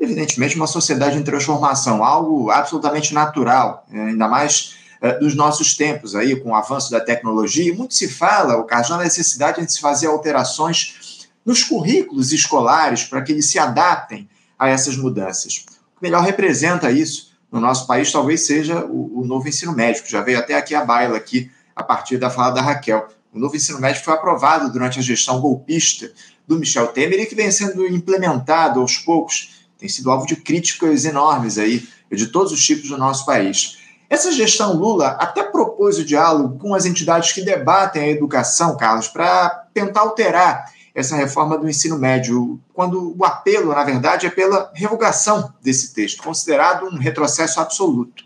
[0.00, 6.14] evidentemente, uma sociedade em transformação, algo absolutamente natural, é, ainda mais eh, dos nossos tempos
[6.14, 9.72] aí, com o avanço da tecnologia, e muito se fala, o caso da necessidade de
[9.72, 14.28] se fazer alterações nos currículos escolares para que eles se adaptem
[14.58, 15.64] a essas mudanças.
[15.94, 20.02] O que melhor representa isso no nosso país talvez seja o, o novo ensino médio,
[20.06, 23.08] já veio até aqui a baila aqui a partir da fala da Raquel.
[23.32, 26.10] O novo ensino médio foi aprovado durante a gestão golpista
[26.46, 31.04] do Michel Temer e que vem sendo implementado aos poucos, tem sido alvo de críticas
[31.04, 33.78] enormes aí de todos os tipos do nosso país.
[34.08, 39.08] Essa gestão Lula até propôs o diálogo com as entidades que debatem a educação, Carlos,
[39.08, 44.70] para tentar alterar essa reforma do ensino médio, quando o apelo, na verdade, é pela
[44.74, 48.24] revogação desse texto, considerado um retrocesso absoluto.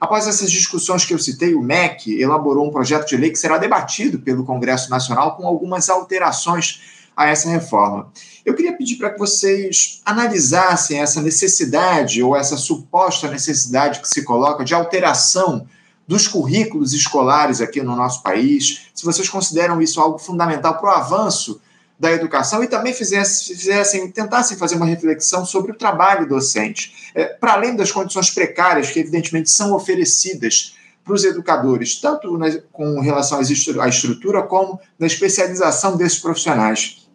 [0.00, 3.58] Após essas discussões que eu citei, o MEC elaborou um projeto de lei que será
[3.58, 6.80] debatido pelo Congresso Nacional com algumas alterações
[7.16, 8.10] a essa reforma.
[8.46, 14.22] Eu queria pedir para que vocês analisassem essa necessidade ou essa suposta necessidade que se
[14.22, 15.66] coloca de alteração
[16.06, 20.94] dos currículos escolares aqui no nosso país, se vocês consideram isso algo fundamental para o
[20.94, 21.60] avanço
[21.98, 27.24] da educação e também fizessem, fizessem, tentassem fazer uma reflexão sobre o trabalho docente, é,
[27.24, 33.00] para além das condições precárias que, evidentemente, são oferecidas para os educadores, tanto na, com
[33.00, 37.05] relação à estrutura como na especialização desses profissionais.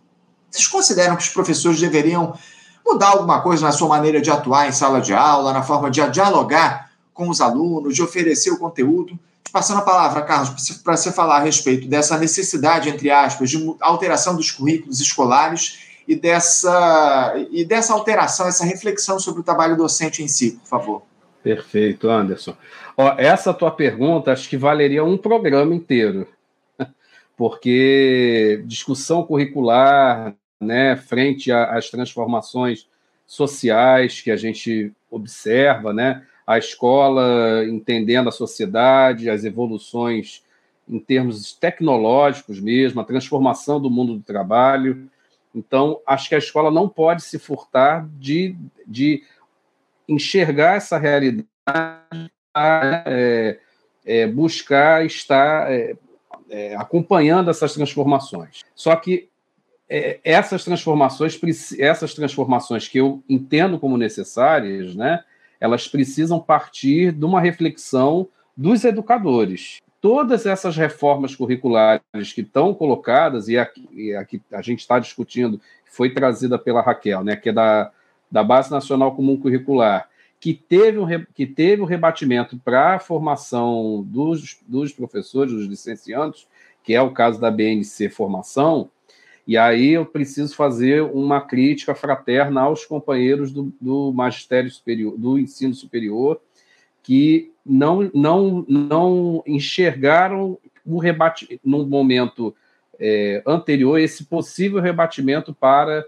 [0.52, 2.38] Vocês consideram que os professores deveriam
[2.86, 6.06] mudar alguma coisa na sua maneira de atuar em sala de aula, na forma de
[6.10, 9.18] dialogar com os alunos, de oferecer o conteúdo?
[9.52, 10.50] Passando a palavra, Carlos,
[10.84, 16.16] para você falar a respeito dessa necessidade, entre aspas, de alteração dos currículos escolares e
[16.16, 21.02] dessa, e dessa alteração, essa reflexão sobre o trabalho docente em si, por favor.
[21.44, 22.56] Perfeito, Anderson.
[22.96, 26.28] Ó, essa tua pergunta acho que valeria um programa inteiro,
[27.42, 32.88] porque discussão curricular, né, frente às transformações
[33.26, 40.44] sociais que a gente observa, né, a escola entendendo a sociedade, as evoluções
[40.88, 45.10] em termos tecnológicos mesmo, a transformação do mundo do trabalho.
[45.56, 49.24] Então, acho que a escola não pode se furtar de, de
[50.08, 51.48] enxergar essa realidade,
[52.56, 53.58] é,
[54.06, 55.96] é, buscar estar é,
[56.52, 58.62] é acompanhando essas transformações.
[58.76, 59.30] Só que
[59.90, 61.40] é, essas transformações,
[61.80, 65.24] essas transformações que eu entendo como necessárias, né,
[65.60, 69.80] elas precisam partir de uma reflexão dos educadores.
[70.02, 75.60] Todas essas reformas curriculares que estão colocadas, e aqui, e aqui a gente está discutindo,
[75.86, 77.92] foi trazida pela Raquel, né, que é da,
[78.30, 80.10] da Base Nacional Comum Curricular,
[80.42, 86.48] que teve um, que teve um rebatimento para a formação dos, dos professores, dos licenciados,
[86.84, 88.90] que é o caso da BNC Formação,
[89.46, 95.38] e aí eu preciso fazer uma crítica fraterna aos companheiros do, do magistério superior, do
[95.38, 96.42] ensino superior,
[97.04, 102.56] que não, não, não enxergaram o rebate no momento
[103.00, 106.04] é, anterior esse possível rebatimento para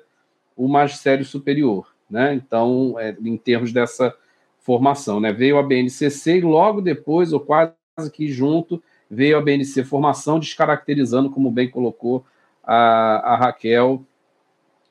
[0.55, 2.33] o magistério superior, né?
[2.33, 4.15] Então, é, em termos dessa
[4.63, 5.31] formação, né?
[5.31, 7.75] Veio a BNCC e logo depois, ou quase
[8.11, 12.25] que junto, veio a BNC Formação, descaracterizando, como bem colocou
[12.63, 14.03] a, a Raquel,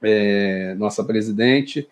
[0.01, 1.89] é, nossa presidente,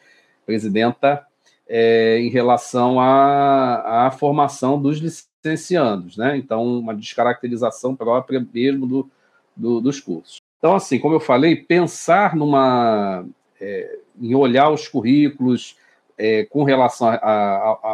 [0.47, 1.27] presidenta,
[1.69, 6.37] é, em relação à, formação dos licenciados, né?
[6.37, 9.11] Então, uma descaracterização própria mesmo do,
[9.57, 10.39] do, dos cursos.
[10.59, 13.25] Então, assim, como eu falei, pensar numa
[13.61, 15.77] é, em olhar os currículos
[16.21, 17.09] é, com relação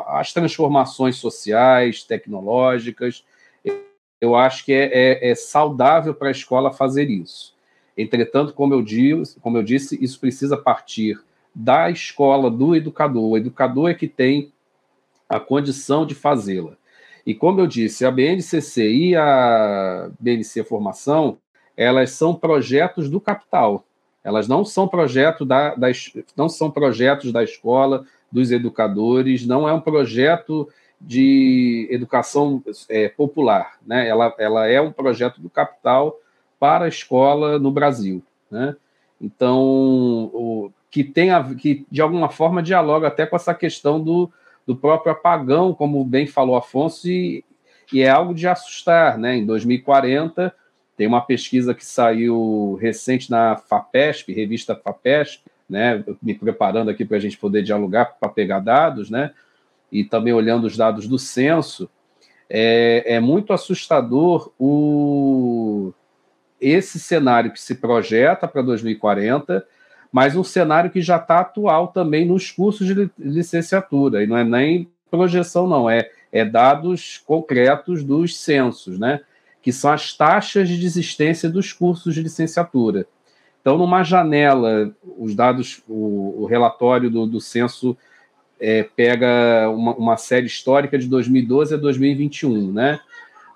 [0.09, 3.25] às transformações sociais, tecnológicas,
[4.21, 7.55] eu acho que é, é, é saudável para a escola fazer isso.
[7.97, 11.23] Entretanto, como eu, disse, como eu disse, isso precisa partir
[11.55, 13.31] da escola, do educador.
[13.31, 14.53] O educador é que tem
[15.29, 16.77] a condição de fazê-la.
[17.25, 21.39] E como eu disse, a BNCC e a BNC Formação,
[21.77, 23.85] elas são projetos do capital.
[24.23, 29.73] Elas não são projeto da, das, não são projetos da escola, dos educadores, não é
[29.73, 30.69] um projeto
[31.01, 34.09] de educação é, popular, né?
[34.09, 36.19] Ela, ela é um projeto do capital
[36.59, 38.23] para a escola no Brasil.
[38.51, 38.75] Né?
[39.21, 39.61] Então,
[40.33, 44.31] o, que tem a, que de alguma forma dialoga até com essa questão do,
[44.67, 47.45] do próprio apagão, como bem falou Afonso, e,
[47.93, 49.19] e é algo de assustar.
[49.19, 49.37] Né?
[49.37, 50.55] Em 2040,
[50.97, 56.05] tem uma pesquisa que saiu recente na FAPESP, revista FAPESP, né?
[56.23, 59.33] me preparando aqui para a gente poder dialogar para pegar dados, né?
[59.91, 61.89] e também olhando os dados do censo,
[62.49, 65.93] é, é muito assustador o,
[66.61, 69.67] esse cenário que se projeta para 2040,
[70.13, 74.45] mas um cenário que já está atual também nos cursos de licenciatura, e não é
[74.45, 79.21] nem projeção, não, é, é dados concretos dos censos, né?
[79.61, 83.07] que são as taxas de desistência dos cursos de licenciatura.
[83.67, 87.97] Então, numa janela, os dados, o, o relatório do, do censo
[88.61, 93.01] é, pega uma, uma série histórica de 2012 a 2021, né?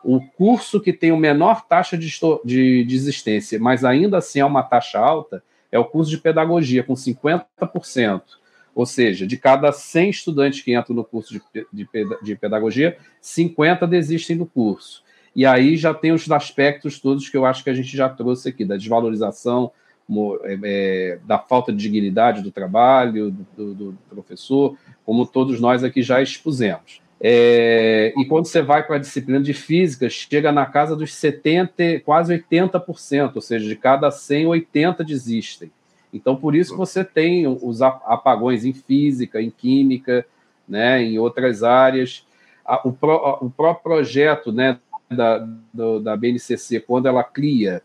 [0.03, 2.11] o curso que tem o menor taxa de,
[2.45, 6.95] de desistência, mas ainda assim é uma taxa alta, é o curso de pedagogia, com
[6.95, 8.23] 50%.
[8.75, 11.41] Ou seja, de cada 100 estudantes que entram no curso de,
[11.73, 11.89] de,
[12.21, 15.05] de pedagogia, 50 desistem do curso.
[15.37, 18.49] E aí já tem os aspectos todos que eu acho que a gente já trouxe
[18.49, 19.71] aqui, da desvalorização,
[20.45, 26.03] é, é, da falta de dignidade do trabalho, do, do, professor, como todos nós aqui
[26.03, 27.01] já expusemos.
[27.23, 32.01] É, e quando você vai para a disciplina de física, chega na casa dos 70,
[32.05, 35.71] quase 80%, ou seja, de cada 100, 80 desistem.
[36.13, 40.27] Então, por isso você tem os apagões em física, em química,
[40.67, 42.27] né, em outras áreas.
[42.85, 44.79] O, pro, o próprio projeto né,
[45.11, 45.39] da,
[45.73, 47.83] do, da BNCC, quando ela cria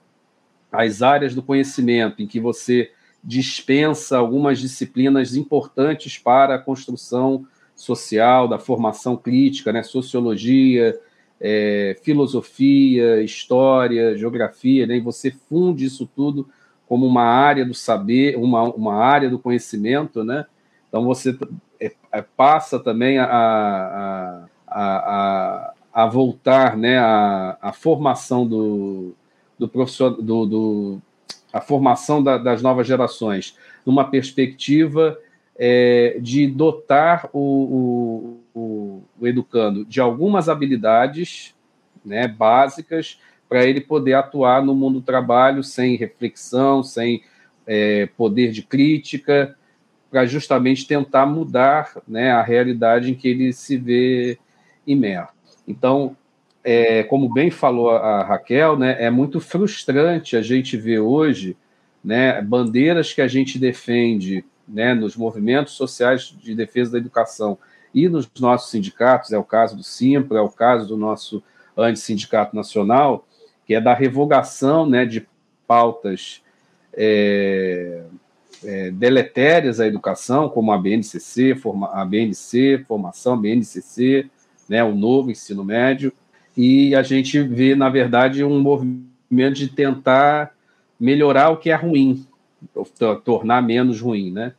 [0.82, 2.92] as áreas do conhecimento em que você
[3.24, 7.46] dispensa algumas disciplinas importantes para a construção
[7.76, 9.84] social, da formação crítica, né?
[9.84, 10.98] sociologia,
[11.42, 14.98] é, filosofia, história, geografia, né?
[14.98, 16.48] e você funde isso tudo
[16.88, 20.46] como uma área do saber, uma, uma área do conhecimento, né?
[20.88, 21.38] Então você
[21.80, 27.00] é, é, passa também a, a, a, a, voltar, né?
[27.00, 29.16] A, a formação do,
[29.58, 31.02] do professor, do, do
[31.52, 35.18] a formação da, das novas gerações numa perspectiva
[35.58, 41.56] é, de dotar o, o, o, educando de algumas habilidades
[42.04, 47.24] né, básicas para ele poder atuar no mundo do trabalho sem reflexão, sem
[47.66, 49.56] é, poder de crítica,
[50.12, 54.38] para justamente tentar mudar né, a realidade em que ele se vê
[54.86, 55.34] imerso.
[55.68, 56.16] Então,
[56.68, 61.56] é, como bem falou a Raquel, né, é muito frustrante a gente ver hoje
[62.04, 67.56] né, bandeiras que a gente defende né, nos movimentos sociais de defesa da educação
[67.94, 71.44] e nos nossos sindicatos, é o caso do Simpra, é o caso do nosso
[71.78, 73.28] antissindicato nacional,
[73.68, 75.28] que é da revogação né, de
[75.68, 76.42] pautas
[76.94, 78.02] é,
[78.64, 84.28] é, deletérias à educação, como a BNCC, forma, a BNC, formação, BNCC,
[84.68, 86.12] né, o novo ensino médio,
[86.56, 90.56] e a gente vê, na verdade, um movimento de tentar
[91.00, 92.26] melhorar o que é ruim,
[93.24, 94.54] tornar menos ruim, né?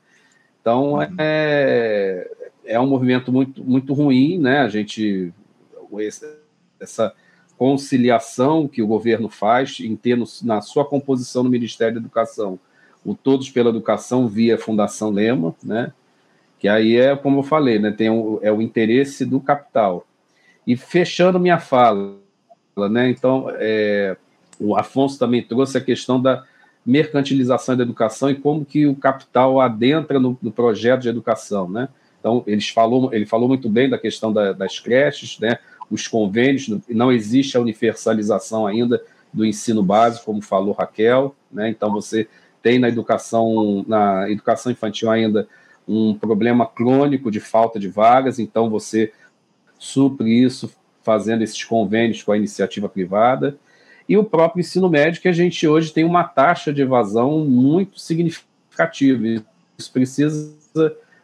[0.60, 1.06] Então uhum.
[1.18, 2.30] é,
[2.64, 4.60] é um movimento muito, muito ruim, né?
[4.60, 5.32] A gente
[6.80, 7.14] essa
[7.56, 12.58] conciliação que o governo faz em ter no, na sua composição no Ministério da Educação
[13.06, 15.92] o Todos pela Educação via Fundação Lema, né?
[16.58, 17.92] Que aí é como eu falei, né?
[17.92, 20.04] Tem o, é o interesse do capital.
[20.66, 22.16] E fechando minha fala,
[22.90, 23.08] né?
[23.10, 24.16] Então é,
[24.58, 26.44] o Afonso também trouxe a questão da
[26.84, 31.88] mercantilização da educação e como que o capital adentra no, no projeto de educação, né?
[32.20, 35.58] Então, eles falou, ele falou muito bem da questão da, das creches, né?
[35.90, 39.00] os convênios, não existe a universalização ainda
[39.32, 41.68] do ensino básico, como falou Raquel, né?
[41.68, 42.26] Então, você
[42.62, 45.46] tem na educação, na educação infantil ainda
[45.86, 49.12] um problema crônico de falta de vagas, então você
[49.78, 50.70] supre isso
[51.02, 53.56] fazendo esses convênios com a iniciativa privada
[54.08, 57.98] e o próprio ensino médio, que a gente hoje tem uma taxa de evasão muito
[57.98, 59.42] significativa.
[59.76, 60.56] Isso precisa,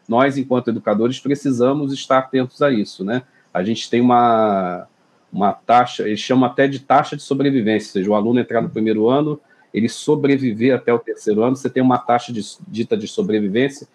[0.09, 3.23] nós, enquanto educadores, precisamos estar atentos a isso, né?
[3.55, 4.89] A gente tem uma,
[5.33, 8.71] uma taxa, eles chamam até de taxa de sobrevivência, ou seja, o aluno entrar no
[8.71, 9.41] primeiro ano,
[9.73, 13.87] ele sobreviver até o terceiro ano, você tem uma taxa de, dita de sobrevivência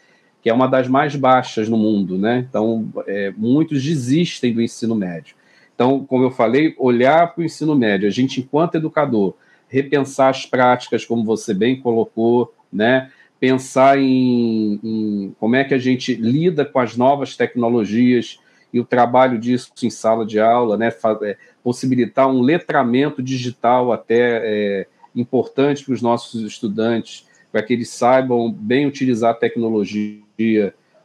[0.41, 2.45] que é uma das mais baixas no mundo, né?
[2.49, 5.35] Então, é, muitos desistem do ensino médio.
[5.73, 9.35] Então, como eu falei, olhar para o ensino médio, a gente, enquanto educador,
[9.67, 13.11] repensar as práticas, como você bem colocou, né?
[13.39, 18.39] pensar em, em como é que a gente lida com as novas tecnologias
[18.73, 20.91] e o trabalho disso em sala de aula, né?
[21.23, 27.89] É, possibilitar um letramento digital até é, importante para os nossos estudantes, para que eles
[27.89, 30.26] saibam bem utilizar a tecnologia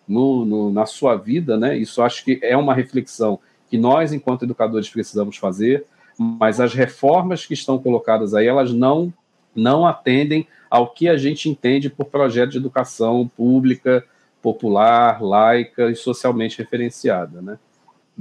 [0.07, 1.77] no, no, na sua vida, né?
[1.77, 5.87] Isso acho que é uma reflexão que nós, enquanto educadores, precisamos fazer,
[6.19, 9.13] mas as reformas que estão colocadas aí, elas não,
[9.55, 14.05] não atendem ao que a gente entende por projeto de educação pública,
[14.43, 17.59] popular, laica e socialmente referenciada, né?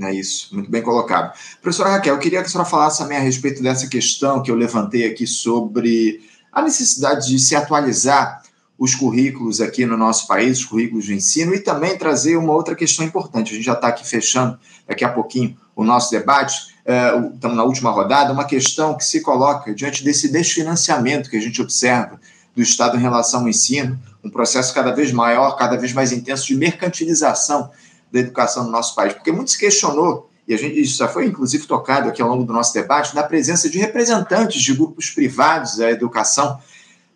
[0.01, 1.37] É isso, muito bem colocado.
[1.61, 4.55] Professora Raquel, eu queria que a senhora falasse também a respeito dessa questão que eu
[4.55, 8.40] levantei aqui sobre a necessidade de se atualizar
[8.81, 12.73] os currículos aqui no nosso país, os currículos de ensino, e também trazer uma outra
[12.73, 13.51] questão importante.
[13.51, 14.57] A gente já está aqui fechando
[14.87, 19.21] daqui a pouquinho o nosso debate, é, estamos na última rodada, uma questão que se
[19.21, 22.19] coloca diante desse desfinanciamento que a gente observa
[22.55, 26.47] do Estado em relação ao ensino, um processo cada vez maior, cada vez mais intenso
[26.47, 27.69] de mercantilização
[28.11, 31.27] da educação no nosso país, porque muito se questionou, e a gente isso já foi
[31.27, 35.77] inclusive tocado aqui ao longo do nosso debate, da presença de representantes de grupos privados
[35.77, 36.59] da educação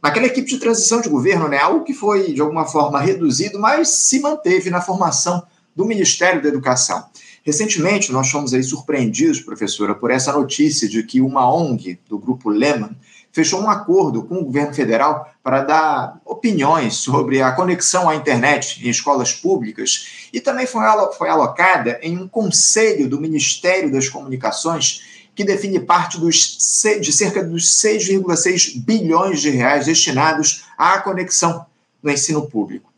[0.06, 3.89] naquela equipe de transição de governo, né, algo que foi, de alguma forma, reduzido, mas
[3.89, 5.43] se manteve na formação
[5.76, 7.06] do Ministério da Educação.
[7.43, 12.49] Recentemente, nós fomos aí surpreendidos, professora, por essa notícia de que uma ONG do grupo
[12.49, 12.95] Lehman
[13.32, 18.86] fechou um acordo com o governo federal para dar opiniões sobre a conexão à internet
[18.86, 20.84] em escolas públicas e também foi,
[21.18, 26.58] foi alocada em um conselho do Ministério das Comunicações que define parte dos,
[27.02, 31.66] de cerca dos 6,6 bilhões de reais destinados à conexão
[32.02, 32.92] no ensino público.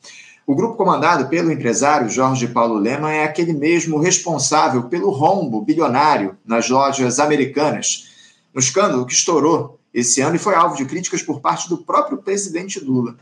[0.46, 6.38] O grupo comandado pelo empresário Jorge Paulo Lema é aquele mesmo responsável pelo rombo bilionário
[6.46, 8.08] nas lojas americanas,
[8.54, 12.20] no escândalo que estourou esse ano e foi alvo de críticas por parte do próprio
[12.20, 13.18] presidente Lula.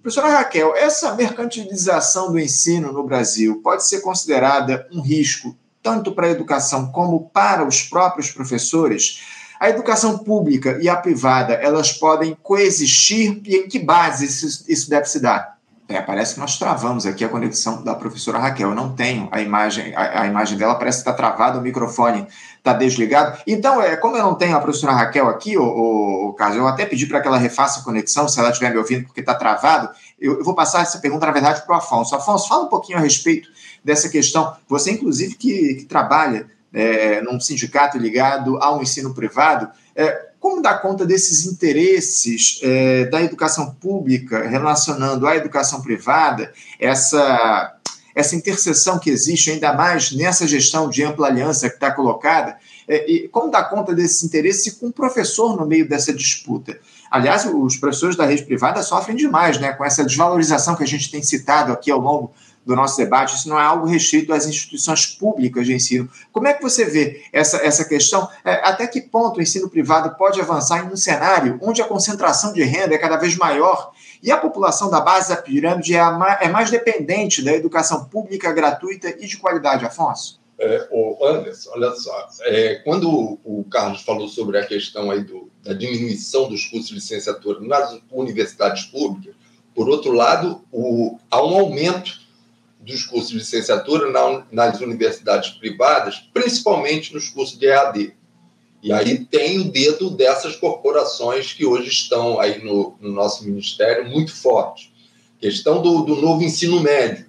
[0.00, 6.26] Professora Raquel, essa mercantilização do ensino no Brasil pode ser considerada um risco tanto para
[6.26, 9.22] a educação como para os próprios professores?
[9.58, 14.90] A educação pública e a privada, elas podem coexistir e em que base isso, isso
[14.90, 15.52] deve se dar?
[15.88, 18.70] É, parece que nós travamos aqui a conexão da professora Raquel.
[18.70, 22.26] Eu não tenho a imagem, a, a imagem dela parece que está travada, o microfone
[22.56, 23.38] está desligado.
[23.46, 27.06] Então, é, como eu não tenho a professora Raquel aqui, o, Carlos, eu até pedi
[27.06, 29.90] para que ela refaça a conexão, se ela estiver me ouvindo, porque está travado.
[30.18, 32.14] Eu, eu, vou passar essa pergunta, na verdade, para o Afonso.
[32.14, 33.48] Afonso, fala um pouquinho a respeito
[33.84, 34.56] dessa questão.
[34.68, 40.78] Você, inclusive, que, que trabalha é, num sindicato ligado ao ensino privado, é, como dar
[40.78, 47.76] conta desses interesses é, da educação pública relacionando à educação privada, essa,
[48.14, 52.56] essa interseção que existe, ainda mais nessa gestão de ampla aliança que está colocada,
[52.88, 56.76] é, e como dar conta desses interesses com o professor no meio dessa disputa?
[57.10, 61.10] Aliás, os professores da rede privada sofrem demais né, com essa desvalorização que a gente
[61.10, 62.32] tem citado aqui ao longo
[62.64, 66.08] do nosso debate, isso não é algo restrito às instituições públicas de ensino.
[66.30, 68.28] Como é que você vê essa, essa questão?
[68.44, 72.52] É, até que ponto o ensino privado pode avançar em um cenário onde a concentração
[72.52, 73.92] de renda é cada vez maior
[74.22, 78.52] e a população da base da pirâmide é, a, é mais dependente da educação pública
[78.52, 80.40] gratuita e de qualidade, Afonso?
[80.58, 85.50] É, o Anderson, olha só, é, quando o Carlos falou sobre a questão aí do,
[85.60, 89.34] da diminuição dos custos de licenciatura nas universidades públicas,
[89.74, 92.21] por outro lado, o, há um aumento
[92.82, 98.14] dos cursos de licenciatura na, nas universidades privadas, principalmente nos cursos de EAD.
[98.82, 104.08] E aí tem o dedo dessas corporações que hoje estão aí no, no nosso ministério
[104.10, 104.92] muito forte.
[105.40, 107.26] Questão do, do novo ensino médio.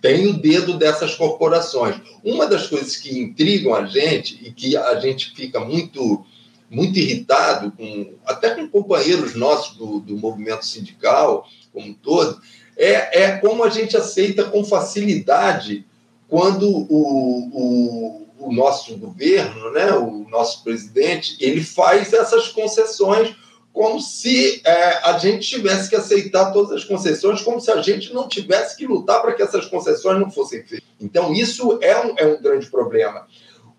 [0.00, 1.96] Tem o dedo dessas corporações.
[2.22, 6.24] Uma das coisas que intrigam a gente e que a gente fica muito
[6.70, 12.40] muito irritado, com, até com companheiros nossos do, do movimento sindical como todo,
[12.78, 15.84] é, é como a gente aceita com facilidade
[16.28, 23.34] quando o, o, o nosso governo, né, o nosso presidente, ele faz essas concessões
[23.72, 28.12] como se é, a gente tivesse que aceitar todas as concessões, como se a gente
[28.12, 30.88] não tivesse que lutar para que essas concessões não fossem feitas.
[31.00, 33.26] Então, isso é um, é um grande problema.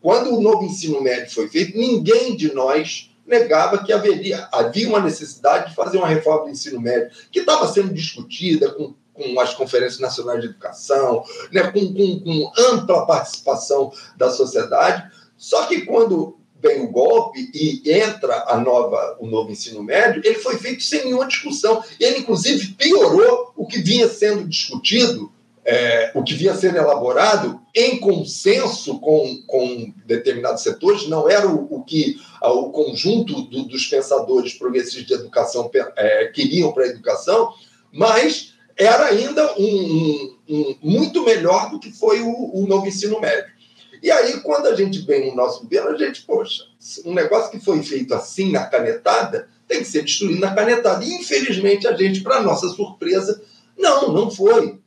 [0.02, 5.00] Quando o novo ensino médio foi feito, ninguém de nós negava que haveria, havia uma
[5.00, 9.54] necessidade de fazer uma reforma do ensino médio, que estava sendo discutida com, com as
[9.54, 15.10] conferências nacionais de educação, né, com, com, com ampla participação da sociedade.
[15.38, 20.40] Só que quando vem o golpe e entra a nova, o novo ensino médio, ele
[20.40, 21.82] foi feito sem nenhuma discussão.
[22.00, 25.32] Ele, inclusive, piorou o que vinha sendo discutido
[25.70, 31.68] é, o que vinha sendo elaborado em consenso com, com determinados setores, não era o,
[31.70, 37.54] o que o conjunto do, dos pensadores progressistas de educação é, queriam para a educação,
[37.92, 43.20] mas era ainda um, um, um, muito melhor do que foi o, o novo ensino
[43.20, 43.52] médio.
[44.02, 46.64] E aí, quando a gente vem no nosso governo, a gente, poxa,
[47.06, 51.04] um negócio que foi feito assim na canetada tem que ser destruído na canetada.
[51.04, 53.42] E, infelizmente, a gente, para nossa surpresa,
[53.78, 54.79] não, não foi.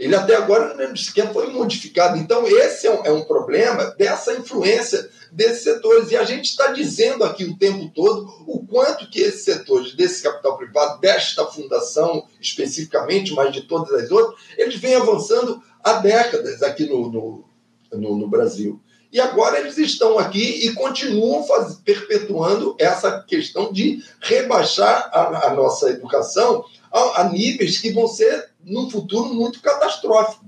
[0.00, 2.16] Ele até agora nem sequer foi modificado.
[2.16, 6.10] Então, esse é um, é um, problema dessa influência desses setores.
[6.10, 10.22] E a gente está dizendo aqui o tempo todo o quanto que esses setores, desse
[10.22, 16.62] capital privado, desta fundação especificamente, mas de todas as outras, eles vêm avançando há décadas
[16.62, 17.44] aqui no, no,
[17.92, 18.80] no, no Brasil.
[19.12, 25.54] E agora eles estão aqui e continuam faz, perpetuando essa questão de rebaixar a, a
[25.54, 30.44] nossa educação a, a níveis que vão ser num futuro muito catastrófico.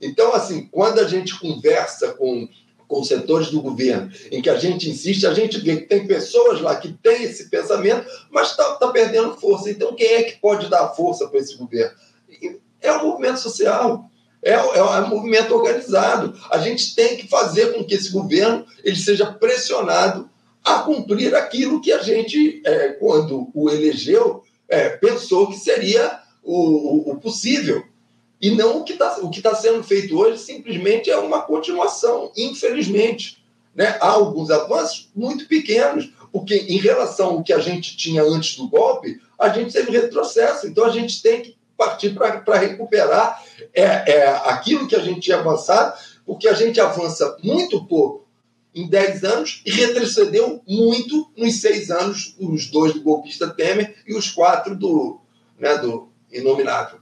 [0.00, 2.48] Então, assim, quando a gente conversa com,
[2.88, 6.60] com setores do governo, em que a gente insiste, a gente vê que tem pessoas
[6.60, 9.70] lá que têm esse pensamento, mas está tá perdendo força.
[9.70, 11.94] Então, quem é que pode dar força para esse governo?
[12.80, 14.10] É o movimento social.
[14.42, 16.34] É, é, é um movimento organizado.
[16.50, 20.30] A gente tem que fazer com que esse governo ele seja pressionado
[20.64, 26.20] a cumprir aquilo que a gente, é, quando o elegeu, é, pensou que seria
[26.52, 27.84] o, o, possível.
[28.40, 29.10] E não o que está
[29.42, 33.42] tá sendo feito hoje simplesmente é uma continuação, infelizmente.
[33.74, 33.96] Né?
[34.00, 38.68] Há alguns avanços muito pequenos, porque em relação ao que a gente tinha antes do
[38.68, 40.66] golpe, a gente teve retrocesso.
[40.66, 45.38] Então a gente tem que partir para recuperar é, é, aquilo que a gente tinha
[45.38, 45.96] avançado,
[46.26, 48.26] porque a gente avança muito pouco
[48.74, 54.14] em 10 anos e retrocedeu muito nos seis anos, os dois do golpista Temer e
[54.14, 55.20] os quatro do,
[55.58, 56.98] né, do inominável.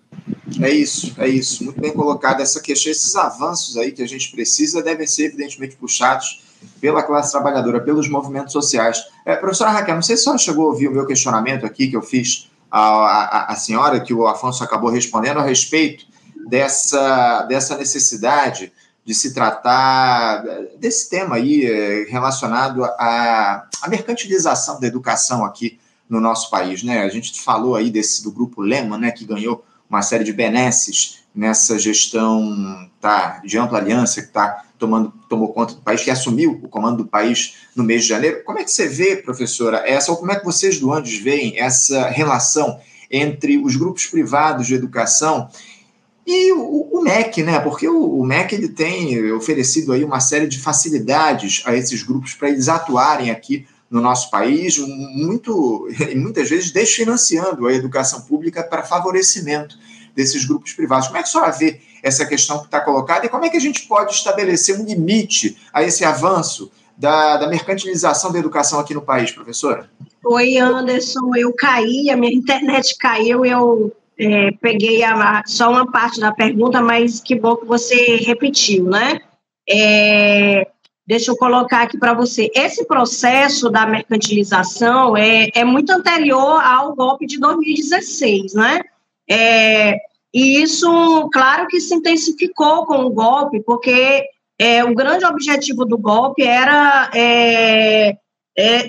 [0.60, 1.64] É isso, é isso.
[1.64, 2.90] Muito bem colocado essa questão.
[2.90, 6.42] Esses avanços aí que a gente precisa devem ser, evidentemente, puxados
[6.80, 8.98] pela classe trabalhadora, pelos movimentos sociais.
[9.24, 11.88] É, professora Raquel, não sei se a senhora chegou a ouvir o meu questionamento aqui
[11.88, 16.06] que eu fiz à, à, à senhora, que o Afonso acabou respondendo a respeito
[16.48, 18.72] dessa, dessa necessidade
[19.04, 20.42] de se tratar
[20.78, 27.02] desse tema aí é, relacionado à, à mercantilização da educação aqui no nosso país, né?
[27.02, 31.20] A gente falou aí desse do grupo Lema, né, que ganhou uma série de benesses
[31.34, 36.60] nessa gestão tá, de ampla aliança que está tomando tomou conta do país, que assumiu
[36.62, 38.42] o comando do país no mês de janeiro.
[38.44, 41.58] Como é que você vê, professora, essa, ou como é que vocês do Andes veem
[41.58, 42.80] essa relação
[43.10, 45.48] entre os grupos privados de educação
[46.26, 47.58] e o, o, MEC, né?
[47.58, 52.34] Porque o, o, MEC ele tem oferecido aí uma série de facilidades a esses grupos
[52.34, 58.82] para eles atuarem aqui no nosso país, muito, muitas vezes desfinanciando a educação pública para
[58.82, 59.76] favorecimento
[60.14, 61.06] desses grupos privados.
[61.06, 63.56] Como é que a senhora vê essa questão que está colocada e como é que
[63.56, 68.92] a gente pode estabelecer um limite a esse avanço da, da mercantilização da educação aqui
[68.92, 69.88] no país, professora?
[70.24, 76.18] Oi, Anderson, eu caí, a minha internet caiu, eu é, peguei a, só uma parte
[76.18, 79.20] da pergunta, mas que bom que você repetiu, né?
[79.68, 80.66] É,
[81.08, 82.50] deixa eu colocar aqui para você.
[82.54, 88.82] Esse processo da mercantilização é, é muito anterior ao golpe de 2016, né?
[89.28, 89.96] É,
[90.34, 94.22] e isso, claro que se intensificou com o golpe, porque
[94.58, 98.14] é, o grande objetivo do golpe era é,
[98.58, 98.88] é,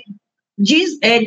[0.58, 1.22] des, é,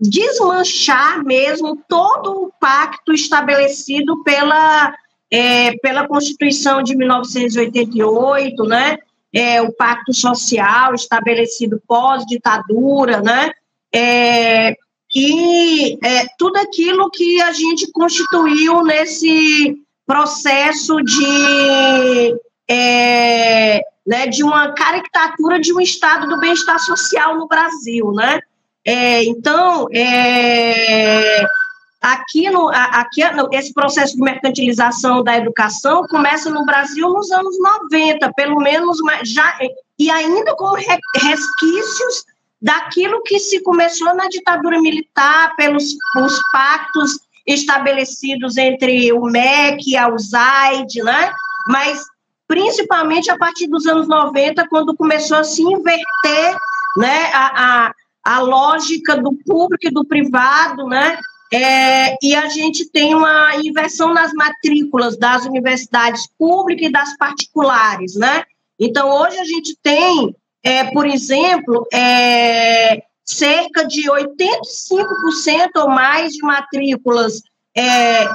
[0.00, 4.94] desmanchar mesmo todo o pacto estabelecido pela,
[5.32, 8.98] é, pela Constituição de 1988, né?
[9.34, 13.50] É, o pacto social estabelecido pós-ditadura, né?
[13.94, 14.74] É,
[15.14, 19.76] e é, tudo aquilo que a gente constituiu nesse
[20.06, 22.36] processo de,
[22.68, 28.40] é, né, de uma caricatura de um estado do bem-estar social no Brasil, né?
[28.84, 31.44] É, então, é,
[32.12, 33.22] aqui, no, aqui
[33.52, 39.58] esse processo de mercantilização da educação começa no Brasil nos anos 90, pelo menos já
[39.98, 42.24] e ainda com resquícios
[42.60, 49.96] daquilo que se começou na ditadura militar pelos os pactos estabelecidos entre o MEC e
[49.96, 51.32] a USAID, né?
[51.68, 52.04] Mas
[52.46, 56.56] principalmente a partir dos anos 90, quando começou a se inverter,
[56.96, 57.92] né, a, a
[58.28, 61.18] a lógica do público e do privado, né?
[61.52, 68.16] É, e a gente tem uma inversão nas matrículas das universidades públicas e das particulares,
[68.16, 68.44] né?
[68.78, 76.42] Então, hoje a gente tem, é, por exemplo, é, cerca de 85% ou mais de
[76.42, 77.40] matrículas
[77.76, 78.26] é,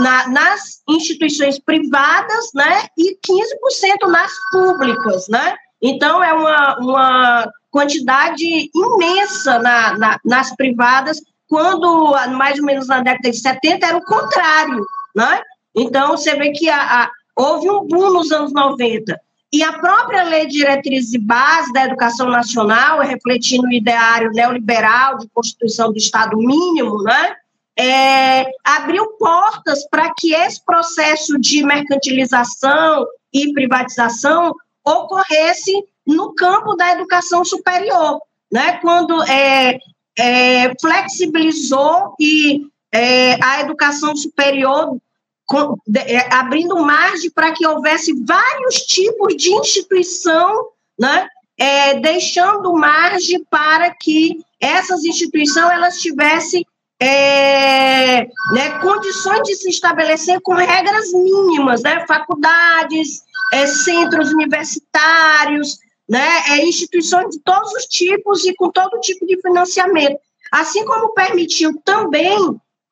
[0.00, 2.86] na, nas instituições privadas, né?
[2.98, 5.56] E 15% nas públicas, né?
[5.80, 13.00] Então, é uma, uma quantidade imensa na, na, nas privadas, quando, mais ou menos na
[13.00, 15.40] década de 70, era o contrário, né?
[15.74, 19.20] Então, você vê que a, a, houve um boom nos anos 90.
[19.52, 25.18] E a própria Lei de Diretrizes e Bases da Educação Nacional, refletindo o ideário neoliberal
[25.18, 27.36] de Constituição do Estado Mínimo, né?
[27.78, 34.54] É, abriu portas para que esse processo de mercantilização e privatização
[34.84, 35.72] ocorresse
[36.06, 38.20] no campo da educação superior,
[38.50, 38.78] né?
[38.80, 39.78] quando é,
[40.18, 44.96] é flexibilizou e é, a educação superior
[45.44, 50.68] com, é, abrindo margem para que houvesse vários tipos de instituição,
[50.98, 51.28] né?
[51.58, 56.66] É, deixando margem para que essas instituições elas tivessem
[57.00, 63.22] é, né, condições de se estabelecer com regras mínimas, né, faculdades,
[63.52, 69.40] é, centros universitários, né, é, instituições de todos os tipos e com todo tipo de
[69.40, 70.18] financiamento.
[70.52, 72.38] Assim como permitiu também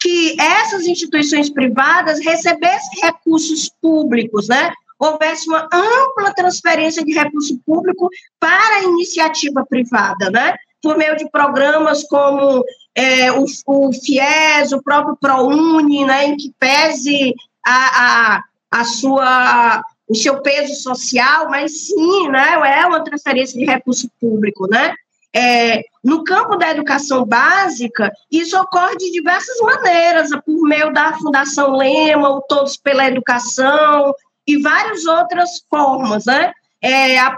[0.01, 4.73] que essas instituições privadas recebessem recursos públicos, né?
[4.99, 8.09] Houvesse uma ampla transferência de recurso público
[8.39, 10.57] para a iniciativa privada, né?
[10.83, 12.65] Por meio de programas como
[12.95, 16.27] é, o, o FIES, o próprio ProUni, né?
[16.27, 17.35] Em que pese
[17.65, 23.65] a, a a sua o seu peso social, mas sim, né, é uma transferência de
[23.65, 24.95] recurso público, né?
[25.37, 31.77] É, no campo da educação básica, isso ocorre de diversas maneiras, por meio da Fundação
[31.77, 34.15] Lema, o Todos pela Educação
[34.47, 36.53] e várias outras formas, né?
[36.81, 37.37] É, a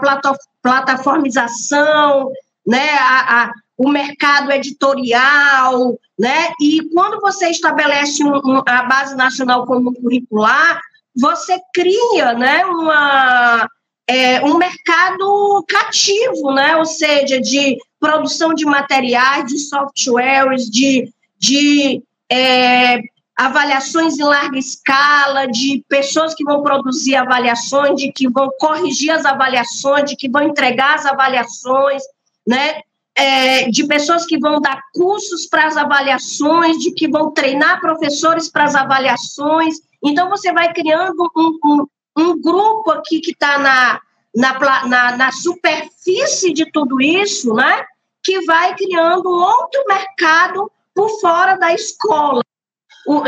[0.61, 2.31] plataformização,
[2.67, 2.91] né?
[2.99, 6.51] A, a, o mercado editorial, né?
[6.61, 10.79] E quando você estabelece um, um, a base nacional comum curricular,
[11.19, 12.65] você cria, né?
[12.65, 13.67] Uma
[14.07, 16.77] é, um mercado cativo, né?
[16.77, 23.01] Ou seja, de produção de materiais, de softwares, de, de é,
[23.35, 29.25] avaliações em larga escala, de pessoas que vão produzir avaliações, de que vão corrigir as
[29.25, 32.01] avaliações, de que vão entregar as avaliações,
[32.47, 32.81] né?
[33.19, 38.47] É, de pessoas que vão dar cursos para as avaliações, de que vão treinar professores
[38.47, 39.77] para as avaliações.
[40.03, 41.87] Então, você vai criando um, um,
[42.17, 43.99] um grupo aqui que está na,
[44.35, 47.85] na, na, na superfície de tudo isso, né?
[48.23, 52.41] Que vai criando outro mercado por fora da escola,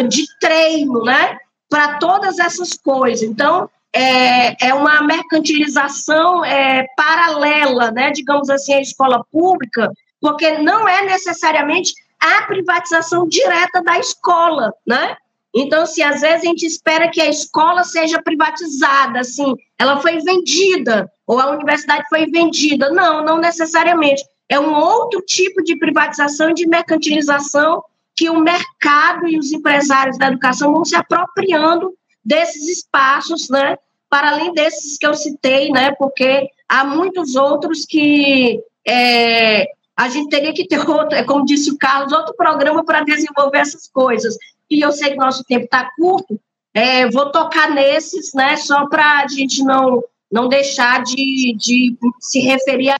[0.08, 1.38] de treino, né?
[1.70, 3.28] Para todas essas coisas.
[3.28, 8.12] Então, é, é uma mercantilização é, paralela, né?
[8.12, 9.92] Digamos assim, à escola pública,
[10.22, 15.16] porque não é necessariamente a privatização direta da escola, né?
[15.54, 20.20] Então, se às vezes a gente espera que a escola seja privatizada, assim, ela foi
[20.20, 22.92] vendida, ou a universidade foi vendida.
[22.92, 24.24] Não, não necessariamente.
[24.48, 27.84] É um outro tipo de privatização e de mercantilização
[28.16, 31.94] que o mercado e os empresários da educação vão se apropriando
[32.24, 33.78] desses espaços, né?
[34.10, 35.92] Para além desses que eu citei, né?
[35.98, 41.72] Porque há muitos outros que é, a gente teria que ter outro, é como disse
[41.72, 44.36] o Carlos, outro programa para desenvolver essas coisas
[44.70, 46.40] e eu sei que nosso tempo está curto,
[46.74, 52.40] é, vou tocar nesses, né, só para a gente não, não deixar de, de se
[52.40, 52.98] referir a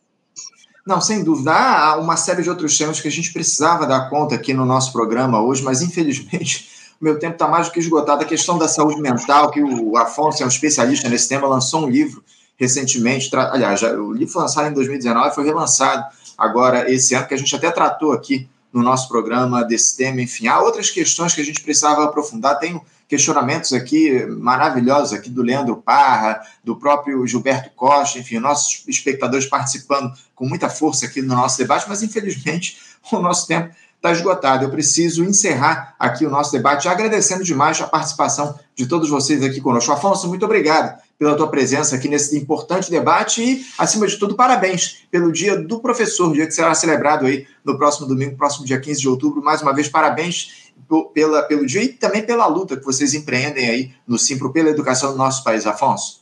[0.90, 1.54] não, sem dúvida.
[1.54, 4.92] Há uma série de outros temas que a gente precisava dar conta aqui no nosso
[4.92, 6.68] programa hoje, mas infelizmente
[7.00, 8.24] o meu tempo está mais do que esgotado.
[8.24, 11.90] A questão da saúde mental, que o Afonso é um especialista nesse tema, lançou um
[11.90, 12.24] livro
[12.58, 13.30] recentemente.
[13.36, 16.06] Aliás, o livro foi lançado em 2019, foi relançado
[16.36, 20.22] agora esse ano, que a gente até tratou aqui no nosso programa desse tema.
[20.22, 22.60] Enfim, há outras questões que a gente precisava aprofundar.
[22.60, 29.48] Tem questionamentos aqui maravilhosos aqui do Leandro Parra, do próprio Gilberto Costa, enfim, nossos espectadores
[29.48, 32.78] participando com muita força aqui no nosso debate, mas infelizmente
[33.12, 34.64] o nosso tempo está esgotado.
[34.64, 39.60] Eu preciso encerrar aqui o nosso debate, agradecendo demais a participação de todos vocês aqui
[39.60, 39.92] conosco.
[39.92, 45.04] Afonso, muito obrigado pela tua presença aqui nesse importante debate e, acima de tudo, parabéns
[45.12, 49.02] pelo Dia do Professor, dia que será celebrado aí no próximo domingo, próximo dia 15
[49.02, 49.44] de outubro.
[49.44, 50.72] Mais uma vez, parabéns
[51.14, 55.12] pela, pelo dia e também pela luta que vocês empreendem aí no Simpro pela educação
[55.12, 55.68] do nosso país.
[55.68, 56.19] Afonso.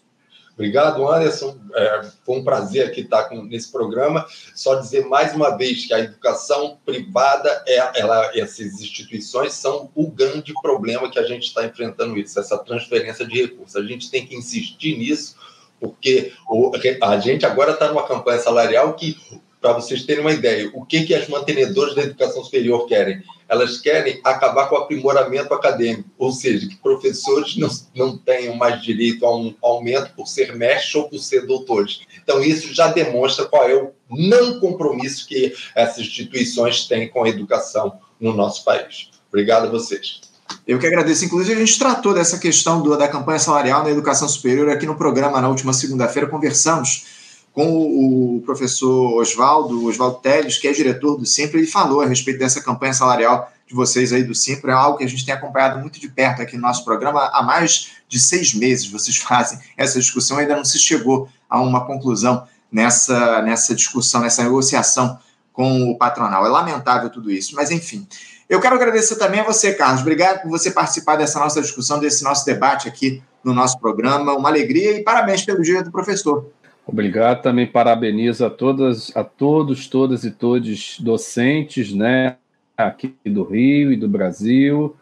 [0.57, 1.55] Obrigado, Anderson.
[1.75, 4.25] É, foi um prazer aqui estar com, nesse programa.
[4.55, 10.09] Só dizer mais uma vez que a educação privada, é, ela, essas instituições são o
[10.09, 13.75] grande problema que a gente está enfrentando isso, essa transferência de recursos.
[13.75, 15.35] A gente tem que insistir nisso,
[15.79, 16.71] porque o,
[17.03, 19.15] a gente agora está numa campanha salarial que
[19.61, 23.23] para vocês terem uma ideia, o que, que as mantenedoras da educação superior querem?
[23.49, 28.81] Elas querem acabar com o aprimoramento acadêmico, ou seja, que professores não, não tenham mais
[28.81, 32.01] direito a um aumento por ser mestres ou por ser doutores.
[32.21, 37.29] Então, isso já demonstra qual é o não compromisso que essas instituições têm com a
[37.29, 39.09] educação no nosso país.
[39.29, 40.21] Obrigado a vocês.
[40.67, 41.25] Eu que agradeço.
[41.25, 44.95] Inclusive, a gente tratou dessa questão do, da campanha salarial na educação superior aqui no
[44.95, 46.27] programa na última segunda-feira.
[46.27, 47.16] Conversamos
[47.57, 52.37] com o professor Oswaldo, Oswaldo Teles, que é diretor do Simples, ele falou a respeito
[52.37, 55.79] dessa campanha salarial de vocês aí do Simples, é algo que a gente tem acompanhado
[55.79, 57.31] muito de perto aqui no nosso programa.
[57.33, 61.83] Há mais de seis meses vocês fazem essa discussão, ainda não se chegou a uma
[61.83, 65.17] conclusão nessa, nessa discussão, nessa negociação
[65.51, 66.45] com o patronal.
[66.45, 68.07] É lamentável tudo isso, mas enfim.
[68.47, 70.01] Eu quero agradecer também a você, Carlos.
[70.01, 74.33] Obrigado por você participar dessa nossa discussão, desse nosso debate aqui no nosso programa.
[74.33, 76.51] Uma alegria e parabéns pelo dia do professor.
[76.89, 82.37] Obrigado, também parabenizo a todas, a todos, todas e todos docentes, né,
[82.77, 84.95] aqui do Rio e do Brasil.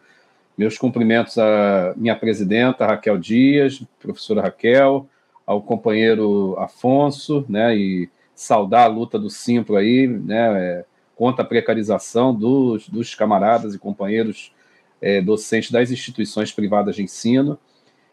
[0.58, 5.06] Meus cumprimentos à minha presidenta Raquel Dias, professora Raquel,
[5.46, 10.84] ao companheiro Afonso, né, e saudar a luta do Simpro aí, né, é,
[11.14, 14.52] contra a precarização dos, dos camaradas e companheiros
[15.00, 17.56] é, docentes das instituições privadas de ensino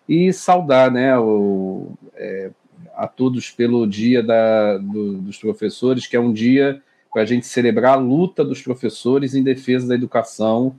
[0.07, 2.51] e saudar, né, o, é,
[2.95, 7.45] a todos pelo Dia da, do, dos Professores, que é um dia para a gente
[7.45, 10.75] celebrar a luta dos professores em defesa da educação,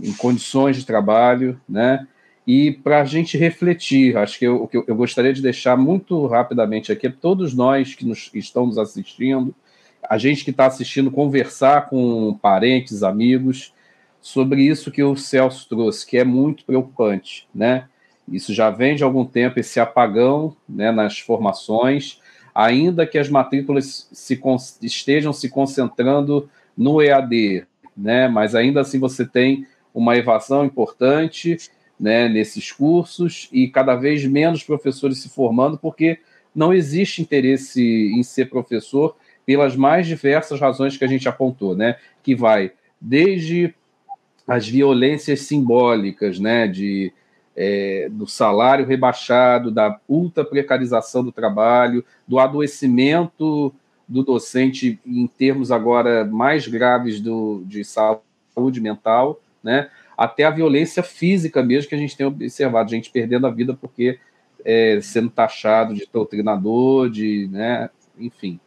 [0.00, 2.06] em condições de trabalho, né?
[2.46, 6.90] E para a gente refletir, acho que eu, que eu gostaria de deixar muito rapidamente
[6.90, 9.54] aqui, todos nós que nos, estamos assistindo,
[10.02, 13.74] a gente que está assistindo, conversar com parentes, amigos,
[14.18, 17.86] sobre isso que o Celso trouxe, que é muito preocupante, né?
[18.32, 22.20] Isso já vem de algum tempo, esse apagão né, nas formações,
[22.54, 24.40] ainda que as matrículas se,
[24.82, 28.28] estejam se concentrando no EAD, né?
[28.28, 31.56] Mas ainda assim você tem uma evasão importante
[31.98, 36.20] né, nesses cursos e cada vez menos professores se formando, porque
[36.54, 41.96] não existe interesse em ser professor pelas mais diversas razões que a gente apontou, né?
[42.22, 43.74] Que vai desde
[44.46, 46.66] as violências simbólicas, né?
[46.68, 47.12] De,
[47.60, 53.74] é, do salário rebaixado, da ultra precarização do trabalho, do adoecimento
[54.06, 59.90] do docente em termos agora mais graves do, de saúde mental, né?
[60.16, 64.20] até a violência física mesmo que a gente tem observado, gente perdendo a vida porque
[64.64, 68.60] é, sendo taxado de doutrinador, de, né, enfim.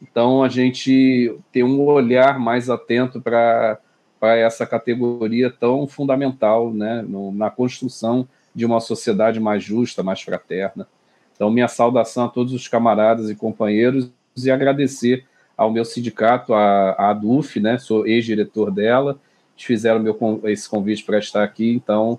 [0.00, 3.80] Então a gente tem um olhar mais atento para
[4.20, 10.86] essa categoria tão fundamental né, no, na construção de uma sociedade mais justa, mais fraterna.
[11.34, 15.24] Então, minha saudação a todos os camaradas e companheiros e agradecer
[15.56, 19.18] ao meu sindicato, a, a ADUF, né, sou ex-diretor dela,
[19.56, 22.18] fizeram meu, esse convite para estar aqui, então,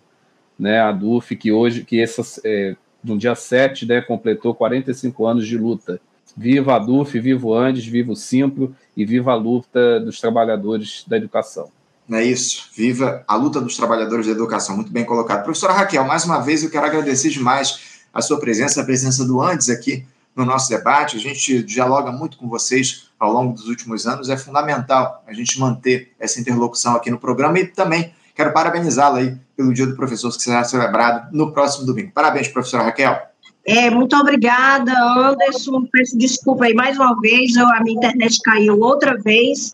[0.57, 5.47] né, a DUF, que hoje, que essa, é, no dia 7, né, completou 45 anos
[5.47, 6.01] de luta.
[6.35, 11.05] Viva a DUF, viva o Andes, viva o Simpro e viva a luta dos trabalhadores
[11.07, 11.71] da educação.
[12.11, 15.43] É isso, viva a luta dos trabalhadores da educação, muito bem colocado.
[15.43, 19.39] Professora Raquel, mais uma vez eu quero agradecer demais a sua presença, a presença do
[19.39, 20.05] Andes aqui
[20.35, 21.17] no nosso debate.
[21.17, 24.27] A gente dialoga muito com vocês ao longo dos últimos anos.
[24.27, 29.37] É fundamental a gente manter essa interlocução aqui no programa e também quero parabenizá-la aí
[29.55, 32.11] pelo Dia do Professor que será celebrado no próximo domingo.
[32.11, 33.19] Parabéns, professora Raquel.
[33.65, 35.85] É, muito obrigada, Anderson.
[35.91, 39.73] Peço desculpa aí mais uma vez, a minha internet caiu outra vez.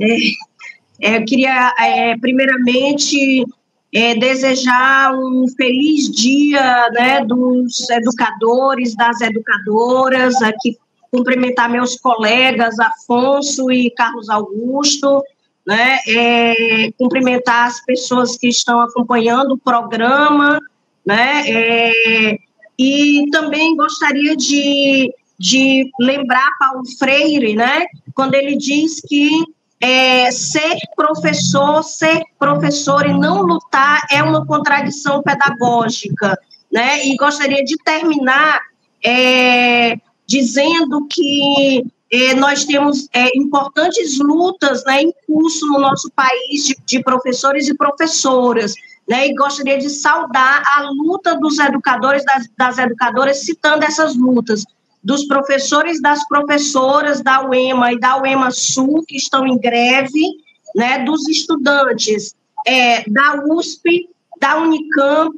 [0.00, 0.16] É,
[1.00, 3.44] eu queria, é, primeiramente,
[3.94, 10.76] é, desejar um feliz dia né, dos educadores, das educadoras, aqui
[11.10, 15.22] cumprimentar meus colegas Afonso e Carlos Augusto,
[15.66, 20.60] né, é, cumprimentar as pessoas que estão acompanhando o programa,
[21.04, 22.38] né, é,
[22.78, 29.30] e também gostaria de, de lembrar Paulo Freire, né, quando ele diz que
[29.80, 36.38] é, ser professor, ser professor e não lutar é uma contradição pedagógica,
[36.72, 37.06] né?
[37.06, 38.60] E gostaria de terminar
[39.04, 39.96] é,
[40.26, 46.76] dizendo que é, nós temos é, importantes lutas né, em curso no nosso país de,
[46.86, 48.72] de professores e professoras,
[49.08, 49.28] né?
[49.28, 54.64] E gostaria de saudar a luta dos educadores, das, das educadoras, citando essas lutas
[55.06, 60.20] dos professores das professoras da UEMA e da UEMA Sul, que estão em greve,
[60.74, 62.34] né, dos estudantes
[62.66, 64.10] é, da USP,
[64.40, 65.36] da Unicamp,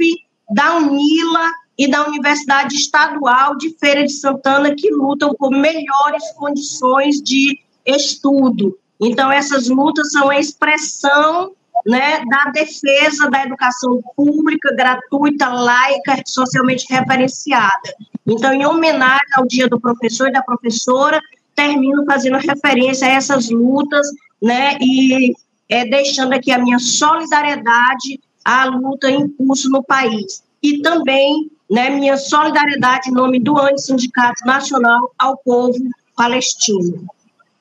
[0.54, 7.20] da UNILA e da Universidade Estadual de Feira de Santana, que lutam por melhores condições
[7.20, 8.74] de estudo.
[8.98, 11.52] Então, essas lutas são a expressão
[11.86, 17.94] né, da defesa da educação pública, gratuita, laica, socialmente referenciada.
[18.26, 21.20] Então, em homenagem ao Dia do Professor e da Professora,
[21.54, 24.06] termino fazendo referência a essas lutas,
[24.40, 25.32] né, e
[25.68, 30.42] é, deixando aqui a minha solidariedade à luta em curso no país.
[30.62, 35.78] E também, né, minha solidariedade em nome do ANDE Sindicato Nacional ao povo
[36.16, 37.06] palestino.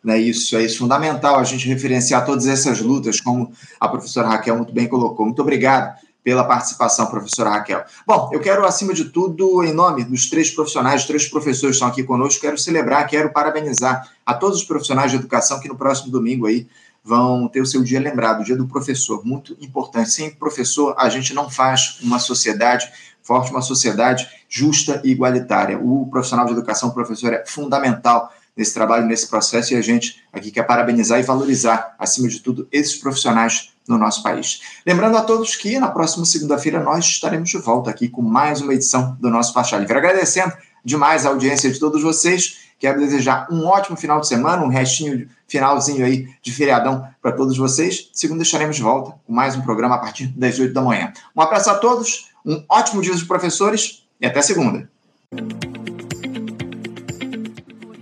[0.08, 0.80] É isso, é isso.
[0.80, 5.26] Fundamental a gente referenciar todas essas lutas, como a professora Raquel muito bem colocou.
[5.26, 7.84] Muito obrigado pela participação, professora Raquel.
[8.06, 11.88] Bom, eu quero, acima de tudo, em nome dos três profissionais, três professores que estão
[11.88, 16.12] aqui conosco, quero celebrar, quero parabenizar a todos os profissionais de educação que no próximo
[16.12, 16.68] domingo aí
[17.04, 20.12] vão ter o seu dia lembrado, o dia do professor, muito importante.
[20.12, 25.78] Sem professor, a gente não faz uma sociedade forte, uma sociedade justa e igualitária.
[25.78, 30.24] O profissional de educação, o professor, é fundamental nesse trabalho, nesse processo, e a gente
[30.34, 34.62] aqui quer parabenizar e valorizar, acima de tudo, esses profissionais no nosso país.
[34.86, 38.74] Lembrando a todos que na próxima segunda-feira nós estaremos de volta aqui com mais uma
[38.74, 39.98] edição do nosso Faixa Livre.
[39.98, 40.54] Agradecendo
[40.84, 42.66] demais a audiência de todos vocês.
[42.80, 47.58] Quero desejar um ótimo final de semana, um restinho, finalzinho aí de feriadão para todos
[47.58, 48.10] vocês.
[48.14, 51.12] Segunda estaremos de volta com mais um programa a partir das 8 da manhã.
[51.36, 54.90] Um abraço a todos, um ótimo dia dos professores e até segunda.